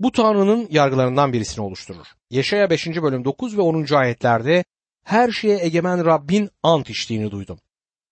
Bu 0.00 0.12
Tanrı'nın 0.12 0.68
yargılarından 0.70 1.32
birisini 1.32 1.64
oluşturur. 1.64 2.06
Yaşaya 2.30 2.70
5. 2.70 2.86
bölüm 2.86 3.24
9 3.24 3.58
ve 3.58 3.60
10. 3.60 3.94
ayetlerde 3.94 4.64
her 5.04 5.30
şeye 5.30 5.64
egemen 5.64 6.04
Rabbin 6.04 6.50
ant 6.62 6.90
içtiğini 6.90 7.30
duydum. 7.30 7.58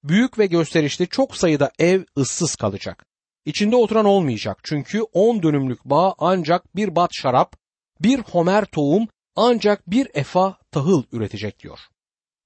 Büyük 0.05 0.39
ve 0.39 0.47
gösterişli 0.47 1.09
çok 1.09 1.37
sayıda 1.37 1.71
ev 1.79 2.05
ıssız 2.19 2.57
kalacak. 2.57 3.07
İçinde 3.45 3.77
oturan 3.77 4.05
olmayacak 4.05 4.59
çünkü 4.63 5.03
on 5.03 5.43
dönümlük 5.43 5.85
bağ 5.85 6.15
ancak 6.19 6.77
bir 6.77 6.97
bat 6.97 7.11
şarap, 7.15 7.57
bir 8.01 8.19
homer 8.19 8.65
tohum 8.65 9.09
ancak 9.37 9.91
bir 9.91 10.09
efa 10.15 10.59
tahıl 10.71 11.03
üretecek 11.13 11.59
diyor. 11.59 11.79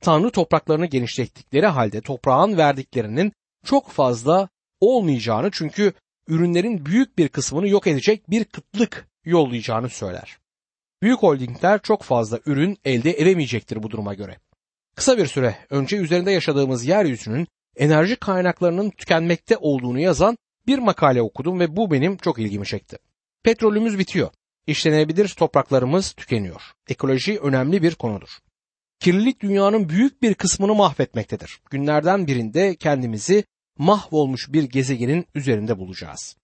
Tanrı 0.01 0.31
topraklarını 0.31 0.87
genişlettikleri 0.87 1.67
halde 1.67 2.01
toprağın 2.01 2.57
verdiklerinin 2.57 3.33
çok 3.65 3.91
fazla 3.91 4.49
olmayacağını 4.81 5.51
çünkü 5.53 5.93
ürünlerin 6.29 6.87
büyük 6.87 7.19
bir 7.19 7.29
kısmını 7.29 7.69
yok 7.69 7.87
edecek 7.87 8.31
bir 8.31 8.45
kıtlık 8.45 9.12
yollayacağını 9.25 9.89
söyler. 9.89 10.39
Büyük 11.03 11.19
holdingler 11.19 11.83
çok 11.83 12.03
fazla 12.03 12.41
ürün 12.47 12.79
elde 12.85 13.11
edemeyecektir 13.11 13.83
bu 13.83 13.91
duruma 13.91 14.15
göre. 14.15 14.37
Kısa 14.95 15.19
bir 15.19 15.27
süre 15.27 15.57
önce 15.71 15.97
üzerinde 15.97 16.31
yaşadığımız 16.31 16.85
yeryüzünün 16.85 17.47
enerji 17.77 18.17
kaynaklarının 18.17 18.91
tükenmekte 18.91 19.57
olduğunu 19.57 20.01
yazan 20.01 20.37
bir 20.67 20.79
makale 20.79 21.23
okudum 21.23 21.61
ve 21.61 21.77
bu 21.77 21.91
benim 21.91 22.17
çok 22.17 22.39
ilgimi 22.39 22.67
çekti. 22.67 22.99
Petrolümüz 23.43 23.99
bitiyor. 23.99 24.31
İşlenebilir 24.67 25.29
topraklarımız 25.29 26.13
tükeniyor. 26.13 26.63
Ekoloji 26.89 27.39
önemli 27.39 27.83
bir 27.83 27.95
konudur. 27.95 28.39
Kirlilik 29.01 29.41
dünyanın 29.41 29.89
büyük 29.89 30.23
bir 30.23 30.35
kısmını 30.35 30.75
mahvetmektedir. 30.75 31.61
Günlerden 31.71 32.27
birinde 32.27 32.77
kendimizi 32.77 33.45
mahvolmuş 33.79 34.53
bir 34.53 34.63
gezegenin 34.63 35.27
üzerinde 35.35 35.79
bulacağız. 35.79 36.37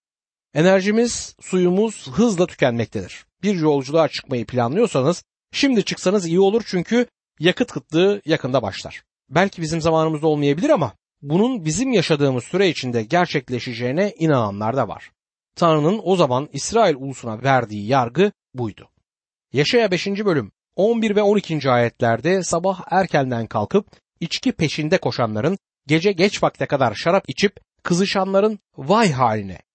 Enerjimiz, 0.53 1.35
suyumuz 1.41 2.07
hızla 2.07 2.47
tükenmektedir. 2.47 3.25
Bir 3.43 3.55
yolculuğa 3.55 4.07
çıkmayı 4.07 4.45
planlıyorsanız 4.45 5.23
şimdi 5.51 5.85
çıksanız 5.85 6.25
iyi 6.25 6.39
olur 6.39 6.63
çünkü 6.65 7.05
yakıt 7.39 7.71
kıtlığı 7.71 8.21
yakında 8.25 8.61
başlar. 8.61 9.03
Belki 9.29 9.61
bizim 9.61 9.81
zamanımızda 9.81 10.27
olmayabilir 10.27 10.69
ama 10.69 10.93
bunun 11.21 11.65
bizim 11.65 11.91
yaşadığımız 11.91 12.43
süre 12.43 12.69
içinde 12.69 13.03
gerçekleşeceğine 13.03 14.13
inananlar 14.19 14.77
da 14.77 14.87
var. 14.87 15.11
Tanrı'nın 15.55 16.01
o 16.03 16.15
zaman 16.15 16.49
İsrail 16.53 16.95
ulusuna 16.95 17.43
verdiği 17.43 17.87
yargı 17.87 18.31
buydu. 18.53 18.89
Yaşaya 19.53 19.91
5. 19.91 20.07
bölüm 20.07 20.51
11 20.75 21.15
ve 21.15 21.21
12. 21.21 21.69
ayetlerde 21.71 22.43
sabah 22.43 22.81
erkenden 22.91 23.47
kalkıp 23.47 23.87
içki 24.19 24.51
peşinde 24.51 24.97
koşanların 24.97 25.57
gece 25.87 26.11
geç 26.11 26.43
vakte 26.43 26.65
kadar 26.65 26.93
şarap 26.95 27.23
içip 27.27 27.59
kızışanların 27.83 28.59
vay 28.77 29.11
haline. 29.11 29.68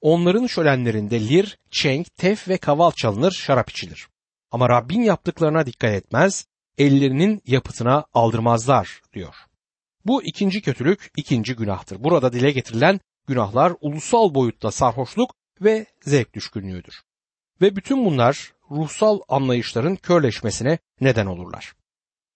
Onların 0.00 0.46
şölenlerinde 0.46 1.28
lir, 1.28 1.58
çenk, 1.70 2.16
tef 2.16 2.48
ve 2.48 2.58
kaval 2.58 2.90
çalınır, 2.90 3.30
şarap 3.30 3.70
içilir. 3.70 4.08
Ama 4.50 4.68
Rabbin 4.68 5.02
yaptıklarına 5.02 5.66
dikkat 5.66 5.94
etmez, 5.94 6.46
ellerinin 6.78 7.42
yapıtına 7.46 8.04
aldırmazlar 8.14 9.00
diyor. 9.14 9.34
Bu 10.06 10.22
ikinci 10.22 10.62
kötülük, 10.62 11.10
ikinci 11.16 11.54
günahtır. 11.54 12.04
Burada 12.04 12.32
dile 12.32 12.50
getirilen 12.50 13.00
günahlar 13.26 13.72
ulusal 13.80 14.34
boyutta 14.34 14.70
sarhoşluk 14.70 15.34
ve 15.60 15.86
zevk 16.02 16.34
düşkünlüğüdür. 16.34 17.02
Ve 17.60 17.76
bütün 17.76 18.04
bunlar 18.04 18.52
ruhsal 18.70 19.20
anlayışların 19.28 19.96
körleşmesine 19.96 20.78
neden 21.00 21.26
olurlar. 21.26 21.72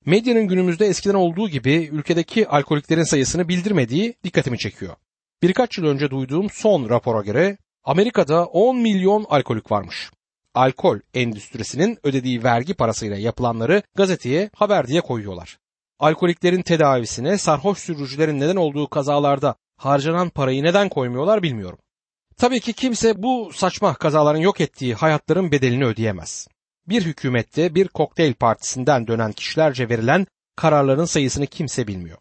Medyanın 0.06 0.48
günümüzde 0.48 0.86
eskiden 0.86 1.14
olduğu 1.14 1.48
gibi 1.48 1.88
ülkedeki 1.92 2.48
alkoliklerin 2.48 3.02
sayısını 3.02 3.48
bildirmediği 3.48 4.14
dikkatimi 4.24 4.58
çekiyor. 4.58 4.96
Birkaç 5.44 5.78
yıl 5.78 5.84
önce 5.84 6.10
duyduğum 6.10 6.50
son 6.50 6.88
rapora 6.88 7.22
göre 7.22 7.58
Amerika'da 7.84 8.44
10 8.44 8.76
milyon 8.76 9.26
alkolik 9.28 9.70
varmış. 9.70 10.10
Alkol 10.54 10.98
endüstrisinin 11.14 11.98
ödediği 12.02 12.44
vergi 12.44 12.74
parasıyla 12.74 13.16
yapılanları 13.16 13.82
gazeteye 13.94 14.50
haber 14.54 14.86
diye 14.86 15.00
koyuyorlar. 15.00 15.58
Alkoliklerin 15.98 16.62
tedavisine 16.62 17.38
sarhoş 17.38 17.78
sürücülerin 17.78 18.40
neden 18.40 18.56
olduğu 18.56 18.88
kazalarda 18.88 19.54
harcanan 19.76 20.28
parayı 20.30 20.62
neden 20.62 20.88
koymuyorlar 20.88 21.42
bilmiyorum. 21.42 21.78
Tabii 22.36 22.60
ki 22.60 22.72
kimse 22.72 23.22
bu 23.22 23.50
saçma 23.54 23.94
kazaların 23.94 24.40
yok 24.40 24.60
ettiği 24.60 24.94
hayatların 24.94 25.52
bedelini 25.52 25.84
ödeyemez. 25.84 26.48
Bir 26.88 27.04
hükümette 27.04 27.74
bir 27.74 27.88
kokteyl 27.88 28.34
partisinden 28.34 29.06
dönen 29.06 29.32
kişilerce 29.32 29.88
verilen 29.88 30.26
kararların 30.56 31.04
sayısını 31.04 31.46
kimse 31.46 31.86
bilmiyor. 31.86 32.18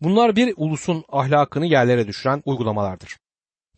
Bunlar 0.00 0.36
bir 0.36 0.54
ulusun 0.56 1.04
ahlakını 1.08 1.66
yerlere 1.66 2.06
düşüren 2.06 2.42
uygulamalardır. 2.44 3.16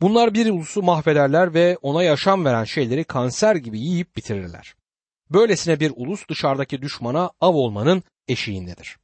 Bunlar 0.00 0.35
bir 0.35 0.50
ulusu 0.50 0.82
mahvederler 0.82 1.54
ve 1.54 1.76
ona 1.82 2.02
yaşam 2.02 2.44
veren 2.44 2.64
şeyleri 2.64 3.04
kanser 3.04 3.56
gibi 3.56 3.80
yiyip 3.80 4.16
bitirirler. 4.16 4.74
Böylesine 5.30 5.80
bir 5.80 5.92
ulus 5.96 6.28
dışarıdaki 6.28 6.82
düşmana 6.82 7.30
av 7.40 7.54
olmanın 7.54 8.02
eşiğindedir. 8.28 9.01